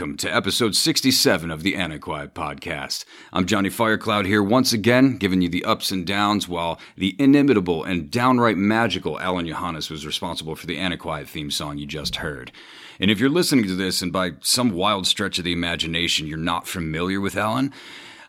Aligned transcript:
welcome 0.00 0.16
to 0.16 0.34
episode 0.34 0.74
67 0.74 1.50
of 1.50 1.62
the 1.62 1.74
Antiquiet 1.74 2.30
podcast. 2.30 3.04
I'm 3.34 3.44
Johnny 3.44 3.68
Firecloud 3.68 4.24
here 4.24 4.42
once 4.42 4.72
again, 4.72 5.18
giving 5.18 5.42
you 5.42 5.50
the 5.50 5.62
ups 5.66 5.90
and 5.90 6.06
downs 6.06 6.48
while 6.48 6.80
the 6.96 7.14
inimitable 7.18 7.84
and 7.84 8.10
downright 8.10 8.56
magical 8.56 9.18
Alain 9.20 9.46
Johannes 9.46 9.90
was 9.90 10.06
responsible 10.06 10.56
for 10.56 10.64
the 10.64 10.78
Antiquiet 10.78 11.28
theme 11.28 11.50
song 11.50 11.76
you 11.76 11.84
just 11.84 12.16
heard. 12.16 12.50
And 12.98 13.10
if 13.10 13.20
you're 13.20 13.28
listening 13.28 13.66
to 13.66 13.74
this 13.74 14.00
and 14.00 14.10
by 14.10 14.36
some 14.40 14.70
wild 14.70 15.06
stretch 15.06 15.38
of 15.38 15.44
the 15.44 15.52
imagination 15.52 16.26
you're 16.26 16.38
not 16.38 16.66
familiar 16.66 17.20
with 17.20 17.36
Alain, 17.36 17.70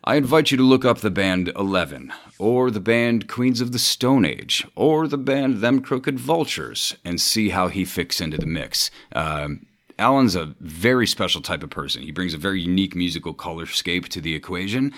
I 0.03 0.15
invite 0.15 0.51
you 0.51 0.57
to 0.57 0.63
look 0.63 0.83
up 0.83 0.97
the 0.97 1.09
band 1.09 1.53
Eleven, 1.55 2.11
or 2.37 2.69
the 2.69 2.81
band 2.81 3.29
Queens 3.29 3.61
of 3.61 3.71
the 3.71 3.79
Stone 3.79 4.25
Age, 4.25 4.67
or 4.75 5.07
the 5.07 5.17
band 5.17 5.61
Them 5.61 5.79
Crooked 5.79 6.19
Vultures, 6.19 6.97
and 7.05 7.21
see 7.21 7.47
how 7.47 7.69
he 7.69 7.85
fits 7.85 8.19
into 8.19 8.37
the 8.37 8.45
mix. 8.45 8.91
Um, 9.13 9.67
Alain's 10.01 10.35
a 10.35 10.55
very 10.59 11.05
special 11.05 11.41
type 11.41 11.63
of 11.63 11.69
person. 11.69 12.01
He 12.01 12.11
brings 12.11 12.33
a 12.33 12.37
very 12.37 12.59
unique 12.59 12.95
musical 12.95 13.33
colorscape 13.33 14.07
to 14.09 14.19
the 14.19 14.35
equation. 14.35 14.93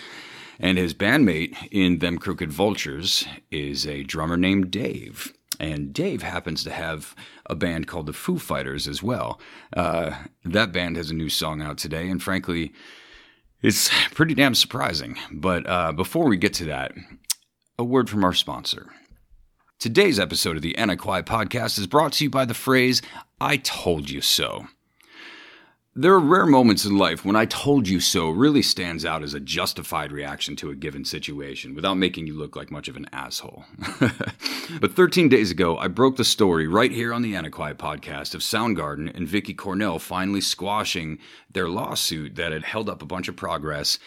And 0.60 0.78
his 0.78 0.94
bandmate 0.94 1.56
in 1.72 2.00
Them 2.00 2.18
Crooked 2.18 2.52
Vultures 2.52 3.26
is 3.52 3.86
a 3.86 4.04
drummer 4.04 4.38
named 4.38 4.72
Dave. 4.72 5.34
And 5.60 5.94
Dave 5.94 6.24
happens 6.24 6.64
to 6.64 6.72
have 6.72 7.16
a 7.48 7.56
band 7.56 7.88
called 7.88 8.06
the 8.06 8.14
Foo 8.14 8.40
Fighters 8.40 8.88
as 8.88 9.04
well. 9.04 9.40
Uh, 9.76 10.12
that 10.46 10.72
band 10.72 10.96
has 10.96 11.12
a 11.12 11.16
new 11.16 11.30
song 11.30 11.62
out 11.62 11.78
today, 11.78 12.10
and 12.10 12.22
frankly, 12.22 12.74
it's 13.62 13.90
pretty 14.12 14.34
damn 14.34 14.56
surprising. 14.56 15.18
But 15.32 15.68
uh, 15.68 15.92
before 15.92 16.28
we 16.28 16.38
get 16.38 16.54
to 16.56 16.66
that, 16.66 16.94
a 17.78 17.84
word 17.84 18.10
from 18.10 18.24
our 18.24 18.34
sponsor. 18.34 18.92
Today's 19.80 20.20
episode 20.20 20.56
of 20.56 20.62
the 20.62 20.78
Antiquiet 20.78 21.26
podcast 21.26 21.78
is 21.78 21.88
brought 21.88 22.14
to 22.14 22.24
you 22.24 22.30
by 22.30 22.46
the 22.46 22.54
phrase, 22.54 23.02
I 23.42 23.58
told 23.58 24.10
you 24.10 24.22
so. 24.22 24.68
There 25.96 26.14
are 26.14 26.20
rare 26.20 26.48
moments 26.48 26.86
in 26.86 26.98
life 26.98 27.24
when 27.24 27.36
I 27.36 27.46
told 27.46 27.88
you 27.88 28.00
so 28.00 28.32
really 28.32 28.64
stands 28.64 29.06
out 29.06 29.22
as 29.22 29.36
a 29.36 29.40
justified 29.40 30.12
reaction 30.12 30.56
to 30.56 30.72
a 30.72 30.76
given 30.76 31.06
situation 31.06 31.76
without 31.76 31.98
making 32.00 32.26
you 32.26 32.34
look 32.34 32.56
like 32.56 32.72
much 32.72 32.88
of 32.88 32.98
an 32.98 33.06
asshole. 33.14 33.66
but 34.82 34.96
13 34.96 35.30
days 35.30 35.52
ago, 35.52 35.78
I 35.78 35.88
broke 35.90 36.16
the 36.16 36.24
story 36.24 36.68
right 36.68 36.92
here 36.92 37.14
on 37.14 37.22
the 37.22 37.36
Antiquiet 37.36 37.78
podcast 37.78 38.34
of 38.34 38.42
Soundgarden 38.42 39.16
and 39.16 39.28
Vicky 39.28 39.54
Cornell 39.54 40.00
finally 40.00 40.42
squashing 40.42 41.20
their 41.52 41.70
lawsuit 41.70 42.38
that 42.38 42.52
had 42.52 42.64
held 42.64 42.90
up 42.90 43.04
a 43.04 43.06
bunch 43.06 43.28
of 43.28 43.36
progress. 43.36 44.00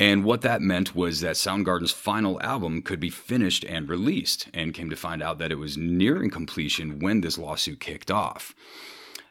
And 0.00 0.24
what 0.24 0.40
that 0.40 0.62
meant 0.62 0.96
was 0.96 1.20
that 1.20 1.36
Soundgarden's 1.36 1.92
final 1.92 2.42
album 2.42 2.82
could 2.82 2.98
be 2.98 3.10
finished 3.10 3.64
and 3.64 3.88
released, 3.88 4.48
and 4.52 4.74
came 4.74 4.90
to 4.90 4.96
find 4.96 5.22
out 5.22 5.38
that 5.38 5.52
it 5.52 5.58
was 5.58 5.78
nearing 5.78 6.30
completion 6.30 6.98
when 6.98 7.20
this 7.20 7.38
lawsuit 7.38 7.78
kicked 7.78 8.10
off. 8.10 8.52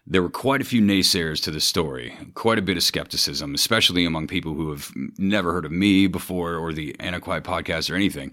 There 0.06 0.22
were 0.22 0.30
quite 0.30 0.60
a 0.60 0.66
few 0.66 0.82
naysayers 0.82 1.42
to 1.44 1.52
the 1.52 1.62
story, 1.62 2.18
quite 2.34 2.60
a 2.60 2.62
bit 2.62 2.76
of 2.76 2.84
skepticism, 2.84 3.56
especially 3.56 4.04
among 4.04 4.28
people 4.28 4.54
who 4.54 4.70
have 4.70 4.92
never 5.18 5.54
heard 5.54 5.64
of 5.64 5.72
me 5.72 6.08
before 6.08 6.56
or 6.56 6.74
the 6.74 6.94
Antiquiet 7.00 7.44
podcast 7.44 7.90
or 7.90 7.96
anything. 7.96 8.32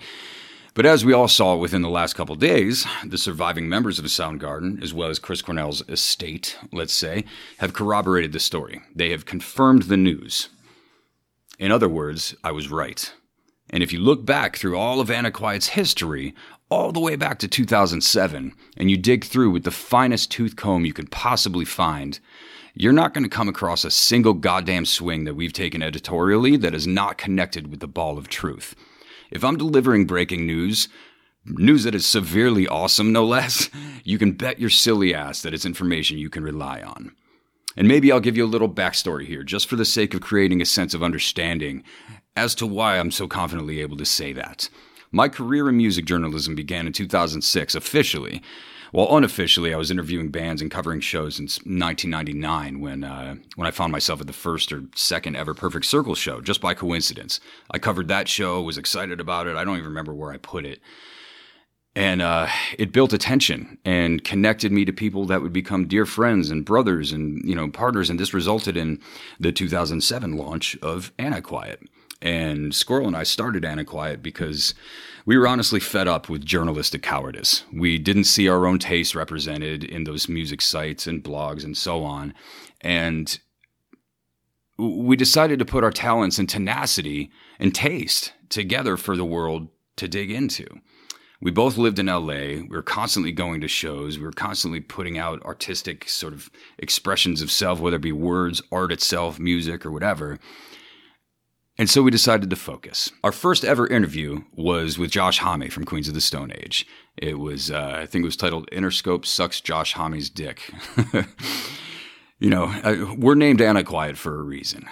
But 0.74 0.84
as 0.84 1.04
we 1.04 1.12
all 1.12 1.28
saw 1.28 1.54
within 1.54 1.82
the 1.82 1.88
last 1.88 2.14
couple 2.14 2.34
days, 2.34 2.86
the 3.04 3.18
surviving 3.18 3.68
members 3.68 4.00
of 4.00 4.04
Soundgarden, 4.06 4.82
as 4.82 4.92
well 4.92 5.10
as 5.10 5.20
Chris 5.20 5.42
Cornell's 5.42 5.88
estate, 5.88 6.58
let's 6.72 6.92
say, 6.92 7.24
have 7.58 7.72
corroborated 7.72 8.32
the 8.32 8.40
story. 8.40 8.80
They 8.94 9.10
have 9.10 9.24
confirmed 9.24 9.84
the 9.84 9.96
news. 9.96 10.48
In 11.60 11.70
other 11.70 11.88
words, 11.88 12.34
I 12.42 12.50
was 12.50 12.68
right. 12.68 13.12
And 13.68 13.82
if 13.82 13.92
you 13.92 14.00
look 14.00 14.24
back 14.24 14.56
through 14.56 14.76
all 14.76 15.00
of 15.00 15.08
Antiquiet's 15.08 15.68
history, 15.68 16.34
all 16.70 16.92
the 16.92 17.00
way 17.00 17.16
back 17.16 17.38
to 17.40 17.48
2007 17.48 18.54
and 18.76 18.90
you 18.90 18.96
dig 18.96 19.24
through 19.24 19.50
with 19.50 19.64
the 19.64 19.70
finest 19.70 20.30
tooth 20.30 20.54
comb 20.54 20.84
you 20.84 20.92
could 20.92 21.10
possibly 21.10 21.64
find, 21.64 22.20
you're 22.74 22.92
not 22.92 23.12
going 23.12 23.24
to 23.24 23.30
come 23.30 23.48
across 23.48 23.84
a 23.84 23.90
single 23.90 24.32
goddamn 24.34 24.86
swing 24.86 25.24
that 25.24 25.34
we've 25.34 25.52
taken 25.52 25.82
editorially 25.82 26.56
that 26.56 26.74
is 26.74 26.86
not 26.86 27.18
connected 27.18 27.66
with 27.66 27.80
the 27.80 27.88
ball 27.88 28.16
of 28.16 28.28
truth. 28.28 28.76
If 29.30 29.44
I'm 29.44 29.56
delivering 29.56 30.06
breaking 30.06 30.46
news, 30.46 30.88
news 31.44 31.82
that 31.84 31.94
is 31.94 32.06
severely 32.06 32.68
awesome, 32.68 33.12
no 33.12 33.26
less, 33.26 33.68
you 34.04 34.18
can 34.18 34.32
bet 34.32 34.60
your 34.60 34.70
silly 34.70 35.12
ass 35.12 35.42
that 35.42 35.54
it's 35.54 35.66
information 35.66 36.18
you 36.18 36.30
can 36.30 36.44
rely 36.44 36.82
on. 36.82 37.12
And 37.76 37.88
maybe 37.88 38.10
I'll 38.10 38.20
give 38.20 38.36
you 38.36 38.44
a 38.44 38.46
little 38.46 38.68
backstory 38.68 39.26
here, 39.26 39.42
just 39.42 39.68
for 39.68 39.76
the 39.76 39.84
sake 39.84 40.14
of 40.14 40.20
creating 40.20 40.60
a 40.60 40.66
sense 40.66 40.94
of 40.94 41.02
understanding 41.02 41.82
as 42.36 42.54
to 42.56 42.66
why 42.66 42.98
I'm 42.98 43.10
so 43.10 43.26
confidently 43.26 43.80
able 43.80 43.96
to 43.96 44.04
say 44.04 44.32
that. 44.32 44.68
My 45.12 45.28
career 45.28 45.68
in 45.68 45.76
music 45.76 46.04
journalism 46.04 46.54
began 46.54 46.86
in 46.86 46.92
2006 46.92 47.74
officially. 47.74 48.42
While 48.92 49.16
unofficially, 49.16 49.74
I 49.74 49.76
was 49.76 49.90
interviewing 49.90 50.30
bands 50.30 50.62
and 50.62 50.70
covering 50.70 51.00
shows 51.00 51.36
since 51.36 51.58
1999 51.58 52.80
when, 52.80 53.04
uh, 53.04 53.36
when 53.56 53.66
I 53.66 53.72
found 53.72 53.92
myself 53.92 54.20
at 54.20 54.26
the 54.26 54.32
first 54.32 54.72
or 54.72 54.84
second 54.94 55.36
ever 55.36 55.54
Perfect 55.54 55.86
Circle 55.86 56.14
show, 56.14 56.40
just 56.40 56.60
by 56.60 56.74
coincidence. 56.74 57.40
I 57.70 57.78
covered 57.78 58.08
that 58.08 58.28
show, 58.28 58.62
was 58.62 58.78
excited 58.78 59.20
about 59.20 59.46
it. 59.46 59.56
I 59.56 59.64
don't 59.64 59.76
even 59.76 59.88
remember 59.88 60.14
where 60.14 60.32
I 60.32 60.38
put 60.38 60.64
it. 60.64 60.80
And 61.96 62.22
uh, 62.22 62.46
it 62.78 62.92
built 62.92 63.12
attention 63.12 63.78
and 63.84 64.22
connected 64.22 64.70
me 64.70 64.84
to 64.84 64.92
people 64.92 65.24
that 65.26 65.42
would 65.42 65.52
become 65.52 65.88
dear 65.88 66.06
friends 66.06 66.50
and 66.50 66.64
brothers 66.64 67.10
and 67.10 67.44
you 67.44 67.54
know 67.56 67.68
partners. 67.68 68.10
And 68.10 68.18
this 68.18 68.32
resulted 68.32 68.76
in 68.76 69.00
the 69.40 69.50
2007 69.50 70.36
launch 70.36 70.76
of 70.82 71.12
Antiquiet. 71.18 71.80
And 72.22 72.74
Squirrel 72.74 73.06
and 73.06 73.16
I 73.16 73.22
started 73.22 73.64
Antiquiet 73.64 74.22
because 74.22 74.74
we 75.24 75.38
were 75.38 75.48
honestly 75.48 75.80
fed 75.80 76.08
up 76.08 76.28
with 76.28 76.44
journalistic 76.44 77.02
cowardice. 77.02 77.64
We 77.72 77.98
didn't 77.98 78.24
see 78.24 78.48
our 78.48 78.66
own 78.66 78.78
tastes 78.78 79.14
represented 79.14 79.84
in 79.84 80.04
those 80.04 80.28
music 80.28 80.60
sites 80.60 81.06
and 81.06 81.24
blogs 81.24 81.64
and 81.64 81.76
so 81.76 82.02
on. 82.04 82.34
And 82.80 83.38
we 84.78 85.16
decided 85.16 85.58
to 85.58 85.64
put 85.64 85.84
our 85.84 85.90
talents 85.90 86.38
and 86.38 86.48
tenacity 86.48 87.30
and 87.58 87.74
taste 87.74 88.32
together 88.48 88.96
for 88.96 89.16
the 89.16 89.24
world 89.24 89.68
to 89.96 90.08
dig 90.08 90.30
into. 90.30 90.66
We 91.42 91.50
both 91.50 91.78
lived 91.78 91.98
in 91.98 92.06
LA. 92.06 92.60
We 92.60 92.68
were 92.68 92.82
constantly 92.82 93.32
going 93.32 93.62
to 93.62 93.68
shows. 93.68 94.18
We 94.18 94.24
were 94.24 94.32
constantly 94.32 94.80
putting 94.80 95.16
out 95.16 95.42
artistic 95.42 96.06
sort 96.08 96.34
of 96.34 96.50
expressions 96.78 97.40
of 97.40 97.50
self, 97.50 97.80
whether 97.80 97.96
it 97.96 98.02
be 98.02 98.12
words, 98.12 98.60
art 98.70 98.92
itself, 98.92 99.38
music, 99.38 99.86
or 99.86 99.90
whatever. 99.90 100.38
And 101.80 101.88
so 101.88 102.02
we 102.02 102.10
decided 102.10 102.50
to 102.50 102.56
focus. 102.56 103.10
Our 103.24 103.32
first 103.32 103.64
ever 103.64 103.86
interview 103.86 104.42
was 104.54 104.98
with 104.98 105.10
Josh 105.10 105.38
Homme 105.38 105.70
from 105.70 105.86
Queens 105.86 106.08
of 106.08 106.14
the 106.14 106.20
Stone 106.20 106.52
Age. 106.54 106.86
It 107.16 107.38
was, 107.38 107.70
uh, 107.70 107.96
I 107.96 108.04
think 108.04 108.22
it 108.22 108.26
was 108.26 108.36
titled 108.36 108.70
Interscope 108.70 109.24
Sucks 109.24 109.62
Josh 109.62 109.94
Homme's 109.94 110.28
Dick. 110.28 110.74
you 112.38 112.50
know, 112.50 112.64
uh, 112.64 113.14
we're 113.16 113.34
named 113.34 113.62
Antiquiet 113.62 114.18
for 114.18 114.38
a 114.38 114.42
reason. 114.42 114.84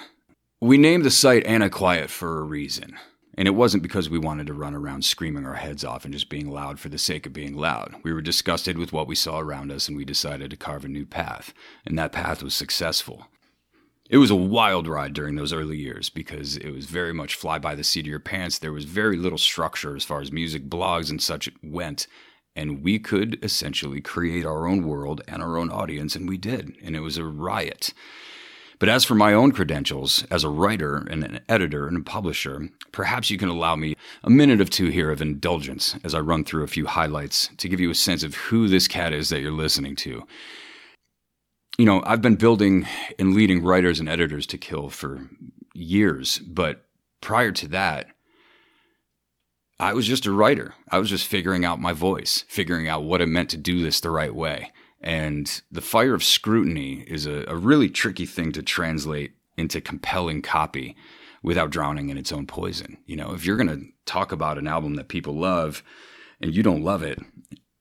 We 0.63 0.79
named 0.79 1.05
the 1.05 1.11
site 1.11 1.47
Antiquiet 1.47 2.09
for 2.09 2.39
a 2.39 2.45
reason. 2.45 2.97
And 3.37 3.47
it 3.47 3.51
wasn't 3.51 3.83
because 3.83 4.09
we 4.09 4.19
wanted 4.19 4.47
to 4.47 4.55
run 4.55 4.75
around 4.75 5.05
screaming 5.05 5.45
our 5.45 5.57
heads 5.57 5.85
off 5.85 6.07
and 6.07 6.15
just 6.15 6.31
being 6.31 6.51
loud 6.51 6.81
for 6.81 6.89
the 6.89 6.97
sake 6.97 7.27
of 7.27 7.35
being 7.35 7.55
loud. 7.55 7.97
We 8.03 8.15
were 8.15 8.23
disgusted 8.23 8.79
with 8.79 8.95
what 8.95 9.07
we 9.07 9.15
saw 9.15 9.41
around 9.41 9.71
us 9.71 9.89
and 9.89 9.97
we 9.99 10.07
decided 10.07 10.49
to 10.53 10.57
carve 10.57 10.87
a 10.87 10.89
new 10.89 11.05
path. 11.05 11.53
And 11.85 11.99
that 11.99 12.13
path 12.13 12.43
was 12.43 12.55
successful. 12.55 13.27
It 14.09 14.17
was 14.17 14.31
a 14.31 14.37
wild 14.37 14.89
ride 14.89 15.13
during 15.13 15.35
those 15.35 15.53
early 15.53 15.77
years 15.77 16.09
because 16.09 16.57
it 16.57 16.71
was 16.71 16.87
very 16.87 17.13
much 17.13 17.35
fly 17.35 17.59
by 17.59 17.75
the 17.75 17.85
seat 17.85 18.07
of 18.07 18.07
your 18.07 18.21
pants. 18.21 18.59
There 18.59 18.73
was 18.73 18.87
very 18.87 19.19
little 19.19 19.37
structure 19.37 19.95
as 19.95 20.05
far 20.05 20.23
as 20.23 20.33
music 20.33 20.71
blogs 20.71 21.11
and 21.11 21.21
such 21.21 21.51
went. 21.63 22.07
And 22.57 22.83
we 22.83 22.99
could 22.99 23.39
essentially 23.45 24.01
create 24.01 24.47
our 24.47 24.67
own 24.67 24.87
world 24.87 25.21
and 25.29 25.43
our 25.43 25.59
own 25.59 25.71
audience, 25.71 26.17
and 26.17 26.27
we 26.27 26.39
did. 26.39 26.75
And 26.83 26.97
it 26.97 27.01
was 27.01 27.19
a 27.19 27.25
riot. 27.25 27.93
But 28.79 28.89
as 28.89 29.05
for 29.05 29.15
my 29.15 29.35
own 29.35 29.53
credentials 29.53 30.25
as 30.31 30.43
a 30.43 30.49
writer 30.49 31.07
and 31.11 31.23
an 31.23 31.41
editor 31.47 31.87
and 31.87 31.99
a 31.99 32.01
publisher, 32.01 32.71
perhaps 32.93 33.29
you 33.29 33.37
can 33.37 33.51
allow 33.51 33.77
me 33.77 33.95
a 34.25 34.31
minute 34.31 34.61
or 34.63 34.65
two 34.65 34.89
here 34.89 35.11
of 35.11 35.21
indulgence 35.21 35.97
as 36.03 36.15
I 36.15 36.21
run 36.21 36.45
through 36.45 36.63
a 36.63 36.69
few 36.69 36.87
highlights 36.87 37.51
to 37.59 37.69
give 37.69 37.79
you 37.79 37.91
a 37.91 37.95
sense 37.95 38.23
of 38.23 38.35
who 38.37 38.69
this 38.69 38.89
cat 38.89 39.13
is 39.13 39.29
that 39.29 39.41
you're 39.41 39.53
listening 39.53 39.97
to 39.97 40.27
you 41.79 41.85
know, 41.85 42.03
I've 42.05 42.21
been 42.21 42.35
building 42.35 42.87
and 43.19 43.35
leading 43.35 43.63
writers 43.63 44.01
and 44.01 44.09
editors 44.09 44.47
to 44.49 44.59
kill 44.59 44.91
for 44.91 45.31
years, 45.75 46.39
but 46.39 46.85
prior 47.21 47.53
to 47.53 47.69
that, 47.69 48.09
I 49.81 49.93
was 49.93 50.07
just 50.07 50.27
a 50.27 50.33
writer. 50.33 50.75
I 50.91 50.99
was 50.99 51.09
just 51.09 51.29
figuring 51.29 51.65
out 51.65 51.81
my 51.81 51.93
voice, 51.93 52.45
figuring 52.49 52.89
out 52.89 53.05
what 53.05 53.21
it 53.21 53.29
meant 53.29 53.49
to 53.51 53.57
do 53.57 53.81
this 53.81 54.01
the 54.01 54.11
right 54.11 54.35
way. 54.35 54.73
And 55.01 55.63
the 55.71 55.81
fire 55.81 56.15
of 56.15 56.25
scrutiny 56.25 57.05
is 57.07 57.27
a, 57.27 57.45
a 57.47 57.55
really 57.55 57.89
tricky 57.89 58.27
thing 58.27 58.51
to 58.53 58.63
translate 58.63 59.35
into 59.57 59.81
compelling 59.81 60.43
copy 60.43 60.97
without 61.45 61.71
drowning 61.71 62.09
in 62.09 62.19
its 62.19 62.33
own 62.33 62.49
poison. 62.49 62.99
You 63.07 63.15
know, 63.15 63.33
if 63.33 63.45
you're 63.45 63.57
going 63.57 63.69
to 63.69 63.87
talk 64.05 64.33
about 64.33 64.59
an 64.59 64.67
album 64.67 64.97
that 64.97 65.07
people 65.07 65.35
love 65.39 65.85
and 66.41 66.53
you 66.53 66.65
don't 66.65 66.83
love 66.83 67.05
it, 67.05 67.21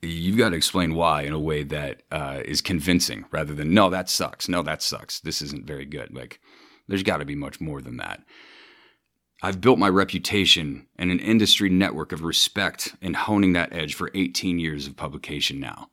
you've 0.01 0.37
got 0.37 0.49
to 0.49 0.55
explain 0.55 0.93
why 0.93 1.23
in 1.23 1.33
a 1.33 1.39
way 1.39 1.63
that 1.63 2.03
uh, 2.11 2.41
is 2.45 2.61
convincing 2.61 3.25
rather 3.31 3.53
than 3.53 3.73
no 3.73 3.89
that 3.89 4.09
sucks. 4.09 4.47
No 4.47 4.61
that 4.63 4.81
sucks. 4.81 5.19
This 5.19 5.41
isn't 5.41 5.65
very 5.65 5.85
good. 5.85 6.13
Like 6.13 6.39
there's 6.87 7.03
got 7.03 7.17
to 7.17 7.25
be 7.25 7.35
much 7.35 7.59
more 7.59 7.81
than 7.81 7.97
that. 7.97 8.23
I've 9.41 9.61
built 9.61 9.77
my 9.77 9.89
reputation 9.89 10.87
and 10.97 11.11
an 11.11 11.19
industry 11.19 11.69
network 11.69 12.11
of 12.11 12.23
respect 12.23 12.95
in 13.01 13.13
honing 13.13 13.53
that 13.53 13.71
edge 13.71 13.93
for 13.93 14.09
18 14.15 14.57
years 14.57 14.87
of 14.87 14.95
publication 14.95 15.59
now. 15.59 15.89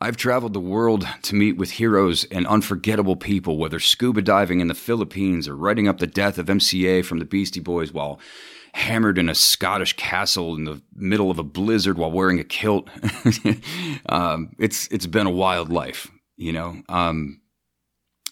I've 0.00 0.16
traveled 0.16 0.52
the 0.52 0.60
world 0.60 1.06
to 1.22 1.34
meet 1.34 1.56
with 1.56 1.72
heroes 1.72 2.24
and 2.24 2.46
unforgettable 2.46 3.16
people, 3.16 3.58
whether 3.58 3.80
scuba 3.80 4.22
diving 4.22 4.60
in 4.60 4.68
the 4.68 4.74
Philippines 4.74 5.48
or 5.48 5.56
writing 5.56 5.88
up 5.88 5.98
the 5.98 6.06
death 6.06 6.38
of 6.38 6.46
MCA 6.46 7.04
from 7.04 7.18
the 7.18 7.24
Beastie 7.24 7.60
Boys 7.60 7.92
while 7.92 8.20
hammered 8.74 9.18
in 9.18 9.28
a 9.28 9.34
Scottish 9.34 9.94
castle 9.96 10.54
in 10.54 10.64
the 10.64 10.80
middle 10.94 11.30
of 11.30 11.38
a 11.38 11.44
blizzard 11.44 11.98
while 11.98 12.10
wearing 12.10 12.38
a 12.38 12.44
kilt. 12.44 12.88
um, 14.08 14.52
it's 14.58 14.88
it's 14.88 15.06
been 15.06 15.26
a 15.26 15.30
wild 15.30 15.70
life, 15.72 16.10
you 16.36 16.52
know. 16.52 16.82
Um, 16.88 17.40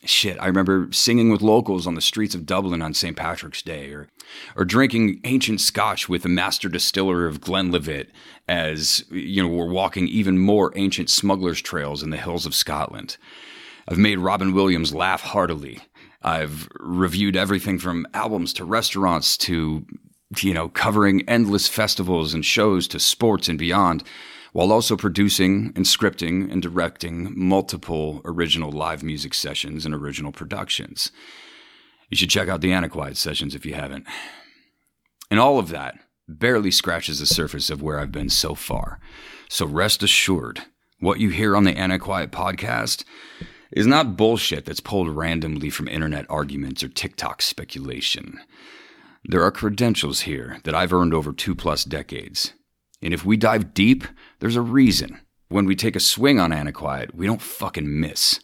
shit, 0.05 0.39
I 0.41 0.47
remember 0.47 0.89
singing 0.93 1.31
with 1.31 1.43
locals 1.43 1.87
on 1.87 1.95
the 1.95 2.01
streets 2.01 2.35
of 2.35 2.47
Dublin 2.47 2.83
on 2.83 2.95
St. 2.95 3.17
Patrick's 3.17 3.63
Day, 3.63 3.91
or 3.91 4.09
or 4.57 4.65
drinking 4.65 5.21
ancient 5.25 5.61
Scotch 5.61 6.09
with 6.09 6.23
the 6.23 6.29
master 6.29 6.69
distiller 6.69 7.27
of 7.27 7.41
Glenlivet, 7.41 8.11
as 8.49 9.05
you 9.11 9.43
know 9.43 9.49
we're 9.49 9.67
walking 9.67 10.09
even 10.09 10.39
more 10.39 10.73
ancient 10.77 11.11
smugglers' 11.11 11.61
trails 11.61 12.03
in 12.03 12.11
the 12.11 12.17
hills 12.17 12.47
of 12.47 12.55
Scotland. 12.55 13.17
I've 13.89 13.99
made 13.99 14.19
Robin 14.19 14.53
Williams 14.53 14.95
laugh 14.95 15.21
heartily. 15.21 15.81
I've 16.23 16.69
reviewed 16.81 17.37
everything 17.37 17.79
from 17.79 18.07
albums 18.13 18.53
to 18.55 18.65
restaurants 18.65 19.37
to 19.39 19.87
you 20.39 20.53
know, 20.53 20.69
covering 20.69 21.29
endless 21.29 21.69
festivals 21.69 22.35
and 22.35 22.45
shows 22.45 22.89
to 22.89 22.99
sports 22.99 23.49
and 23.49 23.59
beyond, 23.59 24.03
while 24.53 24.73
also 24.73 24.97
producing 24.97 25.73
and 25.77 25.85
scripting 25.85 26.51
and 26.51 26.63
directing 26.63 27.33
multiple 27.37 28.23
original 28.25 28.73
live 28.73 29.03
music 29.03 29.35
sessions 29.35 29.85
and 29.85 29.95
original 29.95 30.33
productions. 30.33 31.13
You 32.11 32.17
should 32.17 32.31
check 32.31 32.49
out 32.49 32.61
the 32.61 32.73
Antiquiet 32.73 33.17
sessions 33.17 33.55
if 33.55 33.67
you 33.67 33.75
haven't. 33.75 34.07
And 35.31 35.41
all 35.41 35.59
of 35.59 35.69
that 35.69 35.99
barely 36.29 36.71
scratches 36.71 37.19
the 37.19 37.27
surface 37.27 37.71
of 37.71 37.83
where 37.83 38.01
I've 38.01 38.13
been 38.13 38.31
so 38.31 38.55
far. 38.55 38.99
So 39.49 39.67
rest 39.67 40.03
assured, 40.03 40.63
what 41.01 41.21
you 41.21 41.31
hear 41.31 41.57
on 41.57 41.65
the 41.65 41.75
Antiquiet 41.75 42.31
podcast 42.31 43.05
is 43.73 43.87
not 43.87 44.17
bullshit 44.17 44.65
that's 44.65 44.81
pulled 44.81 45.09
randomly 45.09 45.69
from 45.69 45.89
internet 45.89 46.27
arguments 46.31 46.83
or 46.83 46.89
TikTok 46.89 47.43
speculation. 47.43 48.41
There 49.29 49.43
are 49.43 49.51
credentials 49.51 50.21
here 50.21 50.59
that 50.63 50.75
I've 50.77 50.93
earned 50.93 51.13
over 51.13 51.33
two 51.33 51.57
plus 51.57 51.83
decades. 51.83 52.53
And 53.03 53.13
if 53.13 53.25
we 53.25 53.37
dive 53.37 53.75
deep, 53.75 54.05
there's 54.39 54.55
a 54.55 54.63
reason. 54.63 55.21
When 55.49 55.67
we 55.67 55.75
take 55.75 55.97
a 55.97 56.01
swing 56.01 56.39
on 56.39 56.53
Antiquiet, 56.53 57.13
we 57.13 57.27
don't 57.27 57.43
fucking 57.43 58.01
miss. 58.01 58.39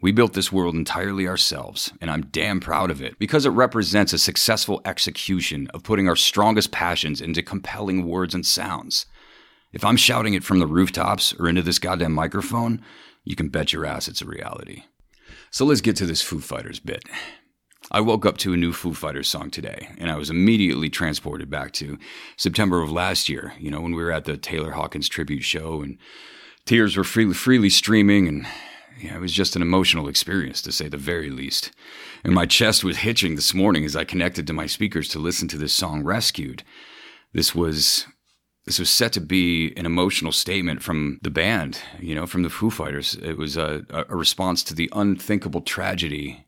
We 0.00 0.12
built 0.12 0.34
this 0.34 0.52
world 0.52 0.76
entirely 0.76 1.26
ourselves, 1.26 1.92
and 2.00 2.12
I'm 2.12 2.26
damn 2.26 2.60
proud 2.60 2.92
of 2.92 3.02
it 3.02 3.18
because 3.18 3.44
it 3.44 3.50
represents 3.50 4.12
a 4.12 4.18
successful 4.18 4.80
execution 4.84 5.66
of 5.74 5.82
putting 5.82 6.08
our 6.08 6.16
strongest 6.16 6.70
passions 6.70 7.20
into 7.20 7.42
compelling 7.42 8.06
words 8.06 8.34
and 8.34 8.46
sounds. 8.46 9.06
If 9.72 9.84
I'm 9.84 9.96
shouting 9.96 10.34
it 10.34 10.44
from 10.44 10.60
the 10.60 10.66
rooftops 10.68 11.34
or 11.40 11.48
into 11.48 11.62
this 11.62 11.80
goddamn 11.80 12.12
microphone, 12.12 12.82
you 13.24 13.34
can 13.34 13.48
bet 13.48 13.72
your 13.72 13.84
ass 13.84 14.06
it's 14.06 14.22
a 14.22 14.26
reality. 14.26 14.84
So 15.50 15.64
let's 15.64 15.80
get 15.80 15.96
to 15.96 16.06
this 16.06 16.22
Foo 16.22 16.38
Fighters 16.38 16.78
bit. 16.78 17.04
I 17.90 18.00
woke 18.00 18.24
up 18.24 18.38
to 18.38 18.52
a 18.52 18.56
new 18.56 18.72
Foo 18.72 18.94
Fighters 18.94 19.28
song 19.28 19.50
today, 19.50 19.88
and 19.98 20.10
I 20.10 20.16
was 20.16 20.30
immediately 20.30 20.88
transported 20.88 21.50
back 21.50 21.72
to 21.72 21.98
September 22.36 22.82
of 22.82 22.92
last 22.92 23.28
year, 23.28 23.52
you 23.58 23.70
know, 23.70 23.80
when 23.80 23.94
we 23.94 24.02
were 24.02 24.12
at 24.12 24.26
the 24.26 24.36
Taylor 24.36 24.72
Hawkins 24.72 25.08
tribute 25.08 25.42
show 25.42 25.82
and 25.82 25.98
tears 26.66 26.96
were 26.96 27.04
freely, 27.04 27.34
freely 27.34 27.70
streaming, 27.70 28.28
and 28.28 28.46
yeah, 29.00 29.16
it 29.16 29.20
was 29.20 29.32
just 29.32 29.56
an 29.56 29.62
emotional 29.62 30.08
experience, 30.08 30.62
to 30.62 30.72
say 30.72 30.88
the 30.88 30.96
very 30.96 31.30
least. 31.30 31.72
And 32.22 32.34
my 32.34 32.46
chest 32.46 32.84
was 32.84 32.98
hitching 32.98 33.34
this 33.34 33.54
morning 33.54 33.84
as 33.84 33.96
I 33.96 34.04
connected 34.04 34.46
to 34.46 34.52
my 34.52 34.66
speakers 34.66 35.08
to 35.08 35.18
listen 35.18 35.48
to 35.48 35.58
this 35.58 35.72
song, 35.72 36.04
Rescued. 36.04 36.62
This 37.32 37.54
was 37.54 38.06
this 38.66 38.78
was 38.78 38.90
set 38.90 39.12
to 39.14 39.20
be 39.20 39.72
an 39.76 39.86
emotional 39.86 40.32
statement 40.32 40.82
from 40.82 41.18
the 41.22 41.30
band, 41.30 41.80
you 41.98 42.14
know, 42.14 42.26
from 42.26 42.42
the 42.42 42.50
Foo 42.50 42.70
Fighters. 42.70 43.14
It 43.14 43.38
was 43.38 43.56
a, 43.56 43.84
a 43.90 44.14
response 44.14 44.62
to 44.64 44.74
the 44.74 44.90
unthinkable 44.92 45.62
tragedy 45.62 46.46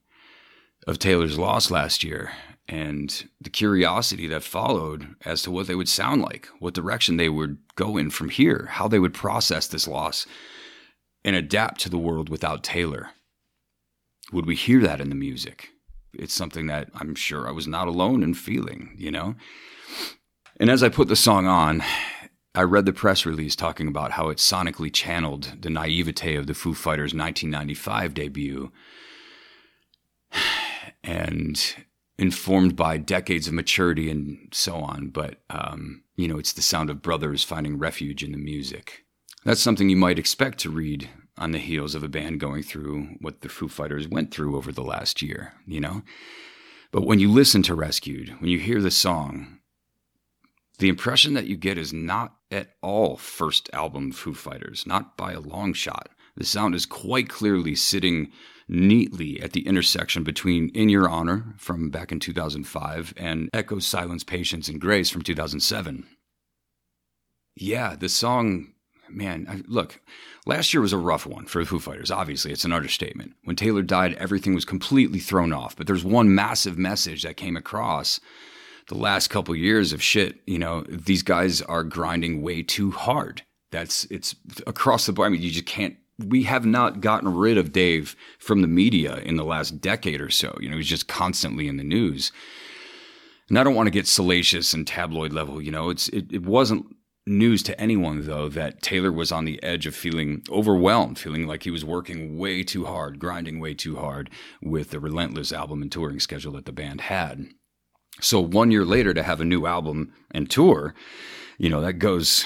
of 0.87 0.99
Taylor's 0.99 1.38
loss 1.38 1.70
last 1.70 2.02
year 2.02 2.32
and 2.69 3.29
the 3.40 3.50
curiosity 3.50 4.26
that 4.29 4.43
followed 4.43 5.14
as 5.25 5.43
to 5.43 5.50
what 5.50 5.67
they 5.67 5.75
would 5.75 5.88
sound 5.88 6.23
like, 6.23 6.49
what 6.58 6.75
direction 6.75 7.17
they 7.17 7.29
would 7.29 7.58
go 7.75 7.96
in 7.96 8.11
from 8.11 8.29
here, 8.29 8.69
how 8.70 8.88
they 8.88 8.99
would 8.99 9.14
process 9.14 9.67
this 9.67 9.88
loss 9.88 10.26
and 11.25 11.37
adapt 11.37 11.81
to 11.81 11.90
the 11.90 11.99
world 11.99 12.29
without 12.29 12.64
Taylor. 12.64 13.11
Would 14.32 14.46
we 14.46 14.56
hear 14.56 14.81
that 14.81 15.00
in 15.00 15.08
the 15.08 15.14
music? 15.14 15.69
It's 16.14 16.34
something 16.34 16.67
that 16.67 16.88
I'm 16.94 17.14
sure 17.14 17.49
I 17.49 17.52
was 17.52 17.67
not 17.67 17.88
alone 17.88 18.23
in 18.23 18.34
feeling, 18.34 18.94
you 18.96 19.11
know? 19.11 19.34
And 20.58 20.70
as 20.70 20.82
I 20.82 20.88
put 20.88 21.08
the 21.08 21.17
song 21.17 21.46
on, 21.46 21.82
I 22.55 22.62
read 22.62 22.87
the 22.87 22.93
press 22.93 23.25
release 23.25 23.56
talking 23.56 23.88
about 23.88 24.12
how 24.12 24.29
it 24.29 24.38
sonically 24.38 24.93
channeled 24.93 25.55
the 25.61 25.70
naivete 25.70 26.37
of 26.37 26.46
the 26.46 26.55
Foo 26.55 26.75
Fighters' 26.75 27.14
1995 27.14 28.14
debut 28.14 28.73
and 31.04 31.74
informed 32.19 32.76
by 32.76 32.96
decades 32.98 33.48
of 33.48 33.55
maturity 33.55 34.10
and 34.10 34.48
so 34.53 34.76
on. 34.76 35.08
But, 35.08 35.43
um, 35.50 36.03
you 36.17 36.29
know, 36.29 36.38
it's 36.38 36.53
the 36.53 36.62
sound 36.62 36.91
of 36.91 37.03
brothers 37.03 37.43
finding 37.43 37.79
refuge 37.79 38.22
in 38.22 38.32
the 38.32 38.38
music. 38.38 39.05
That's 39.44 39.60
something 39.60 39.88
you 39.88 39.96
might 39.96 40.19
expect 40.19 40.58
to 40.60 40.70
read 40.70 41.08
on 41.36 41.53
the 41.53 41.58
heels 41.58 41.94
of 41.94 42.05
a 42.05 42.08
band 42.08 42.38
going 42.38 42.62
through 42.62 43.17
what 43.20 43.41
the 43.41 43.48
Foo 43.48 43.69
Fighters 43.69 44.06
went 44.06 44.32
through 44.32 44.56
over 44.56 44.70
the 44.70 44.84
last 44.84 45.22
year, 45.22 45.55
you 45.67 45.81
know? 45.81 46.03
But 46.93 47.06
when 47.06 47.19
you 47.19 47.31
listen 47.31 47.62
to 47.65 47.74
Rescued, 47.74 48.41
when 48.41 48.50
you 48.50 48.58
hear 48.58 48.81
the 48.81 48.91
song, 48.91 49.58
the 50.79 50.88
impression 50.88 51.34
that 51.34 51.46
you 51.46 51.56
get 51.56 51.79
is 51.79 51.93
not 51.93 52.36
at 52.50 52.74
all 52.82 53.17
first 53.17 53.70
album 53.72 54.12
Foo 54.12 54.34
Fighters, 54.34 54.86
not 54.86 55.17
by 55.17 55.32
a 55.32 55.41
long 55.41 55.72
shot. 55.72 56.10
The 56.36 56.44
sound 56.44 56.74
is 56.74 56.86
quite 56.86 57.29
clearly 57.29 57.74
sitting 57.74 58.31
neatly 58.69 59.40
at 59.40 59.52
the 59.52 59.66
intersection 59.66 60.22
between 60.22 60.70
In 60.70 60.88
Your 60.88 61.08
Honor 61.08 61.54
from 61.58 61.90
back 61.90 62.12
in 62.12 62.20
2005 62.20 63.14
and 63.16 63.48
Echo 63.52 63.78
Silence, 63.78 64.24
Patience, 64.24 64.69
and 64.69 64.81
Grace 64.81 65.10
from 65.10 65.22
2007. 65.22 66.06
Yeah, 67.56 67.96
the 67.96 68.08
song, 68.08 68.72
man, 69.10 69.64
look, 69.69 70.00
last 70.46 70.72
year 70.72 70.81
was 70.81 70.92
a 70.92 70.98
rough 70.98 71.26
one 71.26 71.46
for 71.46 71.60
the 71.60 71.66
Foo 71.66 71.78
Fighters. 71.78 72.10
Obviously, 72.10 72.52
it's 72.52 72.64
an 72.64 72.72
understatement. 72.72 73.34
When 73.44 73.56
Taylor 73.56 73.82
died, 73.82 74.14
everything 74.14 74.54
was 74.54 74.64
completely 74.64 75.19
thrown 75.19 75.52
off. 75.52 75.76
But 75.76 75.86
there's 75.86 76.04
one 76.04 76.34
massive 76.34 76.78
message 76.78 77.22
that 77.22 77.36
came 77.36 77.56
across 77.56 78.20
the 78.88 78.96
last 78.96 79.28
couple 79.28 79.54
years 79.54 79.92
of 79.92 80.02
shit. 80.02 80.40
You 80.46 80.58
know, 80.58 80.82
these 80.88 81.22
guys 81.22 81.62
are 81.62 81.84
grinding 81.84 82.42
way 82.42 82.62
too 82.62 82.90
hard. 82.90 83.42
That's 83.70 84.04
it's 84.10 84.34
across 84.66 85.06
the 85.06 85.12
board. 85.12 85.26
I 85.26 85.31
mean, 85.31 85.42
you 85.42 85.50
just 85.50 85.66
can't 85.66 85.96
we 86.24 86.44
have 86.44 86.64
not 86.64 87.00
gotten 87.00 87.34
rid 87.34 87.58
of 87.58 87.72
Dave 87.72 88.17
from 88.38 88.62
the 88.62 88.69
media 88.69 89.17
in 89.17 89.36
the 89.36 89.44
last 89.44 89.81
decade 89.81 90.20
or 90.20 90.31
so. 90.31 90.56
You 90.60 90.69
know, 90.69 90.76
he's 90.76 90.86
just 90.86 91.08
constantly 91.08 91.69
in 91.69 91.76
the 91.76 91.84
news. 91.84 92.32
And 93.48 93.58
I 93.58 93.64
don't 93.64 93.74
want 93.74 93.86
to 93.86 93.93
get 93.93 94.06
salacious 94.06 94.72
and 94.72 94.86
tabloid 94.86 95.32
level. 95.32 95.60
You 95.60 95.70
know, 95.70 95.91
it's 95.91 96.08
it, 96.08 96.32
it 96.32 96.46
wasn't 96.46 96.86
news 97.26 97.62
to 97.62 97.81
anyone 97.81 98.26
though 98.26 98.48
that 98.48 98.82
Taylor 98.82 99.12
was 99.12 99.31
on 99.31 99.44
the 99.44 99.62
edge 99.62 99.86
of 99.86 99.94
feeling 99.94 100.43
overwhelmed, 100.50 101.19
feeling 101.19 101.46
like 101.46 101.62
he 101.62 101.70
was 101.70 101.84
working 101.84 102.38
way 102.38 102.62
too 102.62 102.84
hard, 102.84 103.19
grinding 103.19 103.60
way 103.60 103.74
too 103.74 103.96
hard 103.96 104.31
with 104.60 104.91
the 104.91 105.00
relentless 105.00 105.52
album 105.52 105.82
and 105.82 105.93
touring 105.93 106.19
schedule 106.19 106.52
that 106.52 106.64
the 106.64 106.72
band 106.72 107.02
had. 107.02 107.46
So 108.20 108.41
one 108.41 108.70
year 108.70 108.84
later 108.84 109.14
to 109.14 109.22
have 109.22 109.41
a 109.41 109.44
new 109.44 109.67
album 109.67 110.12
and 110.32 110.50
tour, 110.50 110.94
you 111.58 111.70
know, 111.70 111.81
that 111.81 111.94
goes 111.94 112.44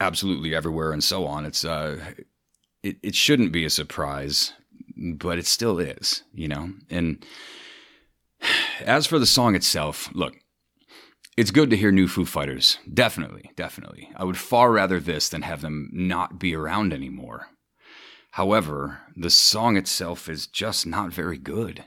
absolutely 0.00 0.54
everywhere 0.54 0.92
and 0.92 1.02
so 1.02 1.26
on. 1.26 1.44
It's 1.44 1.64
uh 1.64 1.98
it, 2.84 2.98
it 3.02 3.14
shouldn't 3.14 3.50
be 3.50 3.64
a 3.64 3.70
surprise, 3.70 4.52
but 4.96 5.38
it 5.38 5.46
still 5.46 5.78
is, 5.80 6.22
you 6.34 6.46
know? 6.46 6.70
And 6.90 7.24
as 8.80 9.06
for 9.06 9.18
the 9.18 9.26
song 9.26 9.56
itself, 9.56 10.10
look, 10.12 10.34
it's 11.36 11.50
good 11.50 11.70
to 11.70 11.76
hear 11.76 11.90
new 11.90 12.06
Foo 12.06 12.26
Fighters. 12.26 12.78
Definitely, 12.92 13.50
definitely. 13.56 14.10
I 14.14 14.24
would 14.24 14.36
far 14.36 14.70
rather 14.70 15.00
this 15.00 15.28
than 15.28 15.42
have 15.42 15.62
them 15.62 15.88
not 15.92 16.38
be 16.38 16.54
around 16.54 16.92
anymore. 16.92 17.48
However, 18.32 19.00
the 19.16 19.30
song 19.30 19.76
itself 19.76 20.28
is 20.28 20.46
just 20.46 20.86
not 20.86 21.12
very 21.12 21.38
good. 21.38 21.84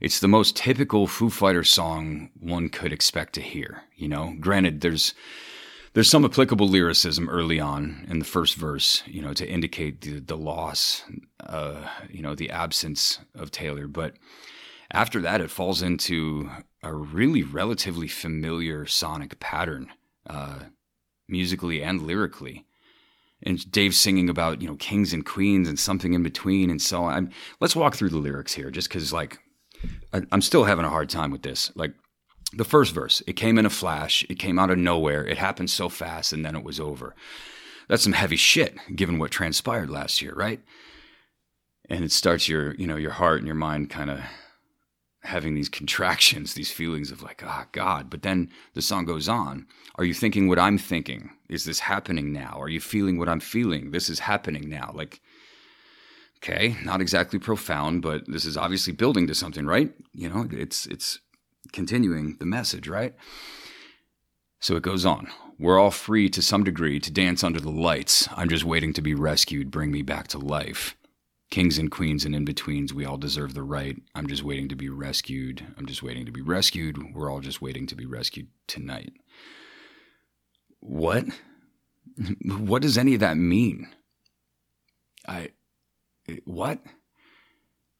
It's 0.00 0.18
the 0.18 0.28
most 0.28 0.56
typical 0.56 1.06
Foo 1.06 1.30
Fighter 1.30 1.62
song 1.62 2.30
one 2.34 2.68
could 2.68 2.92
expect 2.92 3.34
to 3.34 3.40
hear, 3.40 3.84
you 3.94 4.08
know? 4.08 4.34
Granted, 4.40 4.80
there's 4.80 5.14
there's 5.94 6.10
some 6.10 6.24
applicable 6.24 6.68
lyricism 6.68 7.28
early 7.28 7.60
on 7.60 8.06
in 8.08 8.18
the 8.18 8.24
first 8.24 8.56
verse, 8.56 9.02
you 9.06 9.20
know, 9.20 9.34
to 9.34 9.48
indicate 9.48 10.00
the, 10.00 10.20
the 10.20 10.36
loss, 10.36 11.04
uh, 11.40 11.86
you 12.10 12.22
know, 12.22 12.34
the 12.34 12.50
absence 12.50 13.18
of 13.34 13.50
Taylor. 13.50 13.86
But 13.86 14.14
after 14.90 15.20
that, 15.20 15.40
it 15.40 15.50
falls 15.50 15.82
into 15.82 16.50
a 16.82 16.94
really 16.94 17.42
relatively 17.42 18.08
familiar 18.08 18.86
sonic 18.86 19.38
pattern, 19.38 19.90
uh, 20.28 20.60
musically 21.28 21.82
and 21.82 22.02
lyrically. 22.02 22.64
And 23.42 23.70
Dave's 23.70 23.98
singing 23.98 24.30
about, 24.30 24.62
you 24.62 24.68
know, 24.68 24.76
kings 24.76 25.12
and 25.12 25.26
queens 25.26 25.68
and 25.68 25.78
something 25.78 26.14
in 26.14 26.22
between 26.22 26.70
and 26.70 26.80
so 26.80 27.04
on. 27.04 27.32
Let's 27.60 27.76
walk 27.76 27.96
through 27.96 28.10
the 28.10 28.18
lyrics 28.18 28.54
here 28.54 28.70
just 28.70 28.88
because, 28.88 29.12
like, 29.12 29.38
I, 30.12 30.22
I'm 30.30 30.42
still 30.42 30.64
having 30.64 30.84
a 30.84 30.90
hard 30.90 31.10
time 31.10 31.30
with 31.32 31.42
this. 31.42 31.72
Like, 31.74 31.92
the 32.52 32.64
first 32.64 32.94
verse, 32.94 33.22
it 33.26 33.34
came 33.34 33.58
in 33.58 33.66
a 33.66 33.70
flash, 33.70 34.24
it 34.28 34.38
came 34.38 34.58
out 34.58 34.70
of 34.70 34.78
nowhere, 34.78 35.26
it 35.26 35.38
happened 35.38 35.70
so 35.70 35.88
fast, 35.88 36.32
and 36.32 36.44
then 36.44 36.54
it 36.54 36.64
was 36.64 36.78
over. 36.78 37.14
That's 37.88 38.02
some 38.02 38.12
heavy 38.12 38.36
shit 38.36 38.76
given 38.94 39.18
what 39.18 39.30
transpired 39.30 39.90
last 39.90 40.22
year, 40.22 40.34
right? 40.34 40.60
And 41.88 42.04
it 42.04 42.12
starts 42.12 42.48
your, 42.48 42.74
you 42.74 42.86
know, 42.86 42.96
your 42.96 43.10
heart 43.10 43.38
and 43.38 43.46
your 43.46 43.56
mind 43.56 43.90
kind 43.90 44.10
of 44.10 44.20
having 45.22 45.54
these 45.54 45.68
contractions, 45.80 46.54
these 46.54 46.70
feelings 46.70 47.10
of 47.10 47.22
like, 47.22 47.42
ah, 47.44 47.64
oh, 47.64 47.68
God. 47.72 48.10
But 48.10 48.22
then 48.22 48.50
the 48.74 48.82
song 48.82 49.04
goes 49.04 49.28
on. 49.28 49.66
Are 49.96 50.04
you 50.04 50.14
thinking 50.14 50.48
what 50.48 50.58
I'm 50.58 50.78
thinking? 50.78 51.30
Is 51.48 51.64
this 51.64 51.80
happening 51.80 52.32
now? 52.32 52.56
Are 52.58 52.68
you 52.68 52.80
feeling 52.80 53.18
what 53.18 53.28
I'm 53.28 53.40
feeling? 53.40 53.90
This 53.90 54.08
is 54.08 54.20
happening 54.20 54.68
now. 54.68 54.92
Like, 54.94 55.20
okay, 56.38 56.76
not 56.84 57.00
exactly 57.00 57.38
profound, 57.38 58.02
but 58.02 58.24
this 58.26 58.44
is 58.44 58.56
obviously 58.56 58.92
building 58.92 59.26
to 59.26 59.34
something, 59.34 59.66
right? 59.66 59.92
You 60.14 60.28
know, 60.28 60.46
it's 60.50 60.86
it's 60.86 61.20
continuing 61.72 62.36
the 62.38 62.46
message, 62.46 62.88
right? 62.88 63.14
So 64.60 64.76
it 64.76 64.82
goes 64.82 65.04
on. 65.04 65.28
We're 65.58 65.78
all 65.78 65.90
free 65.90 66.28
to 66.30 66.42
some 66.42 66.64
degree 66.64 66.98
to 67.00 67.10
dance 67.10 67.44
under 67.44 67.60
the 67.60 67.70
lights. 67.70 68.28
I'm 68.36 68.48
just 68.48 68.64
waiting 68.64 68.92
to 68.94 69.02
be 69.02 69.14
rescued. 69.14 69.70
Bring 69.70 69.90
me 69.90 70.02
back 70.02 70.28
to 70.28 70.38
life. 70.38 70.96
Kings 71.50 71.78
and 71.78 71.90
queens 71.90 72.24
and 72.24 72.34
in 72.34 72.44
betweens, 72.44 72.94
we 72.94 73.04
all 73.04 73.18
deserve 73.18 73.54
the 73.54 73.62
right. 73.62 73.96
I'm 74.14 74.26
just 74.26 74.42
waiting 74.42 74.68
to 74.68 74.74
be 74.74 74.88
rescued. 74.88 75.66
I'm 75.76 75.86
just 75.86 76.02
waiting 76.02 76.24
to 76.26 76.32
be 76.32 76.40
rescued. 76.40 77.14
We're 77.14 77.30
all 77.30 77.40
just 77.40 77.60
waiting 77.60 77.86
to 77.88 77.94
be 77.94 78.06
rescued 78.06 78.48
tonight. 78.66 79.12
What? 80.80 81.26
What 82.44 82.82
does 82.82 82.98
any 82.98 83.14
of 83.14 83.20
that 83.20 83.36
mean? 83.36 83.88
I. 85.26 85.50
What? 86.44 86.80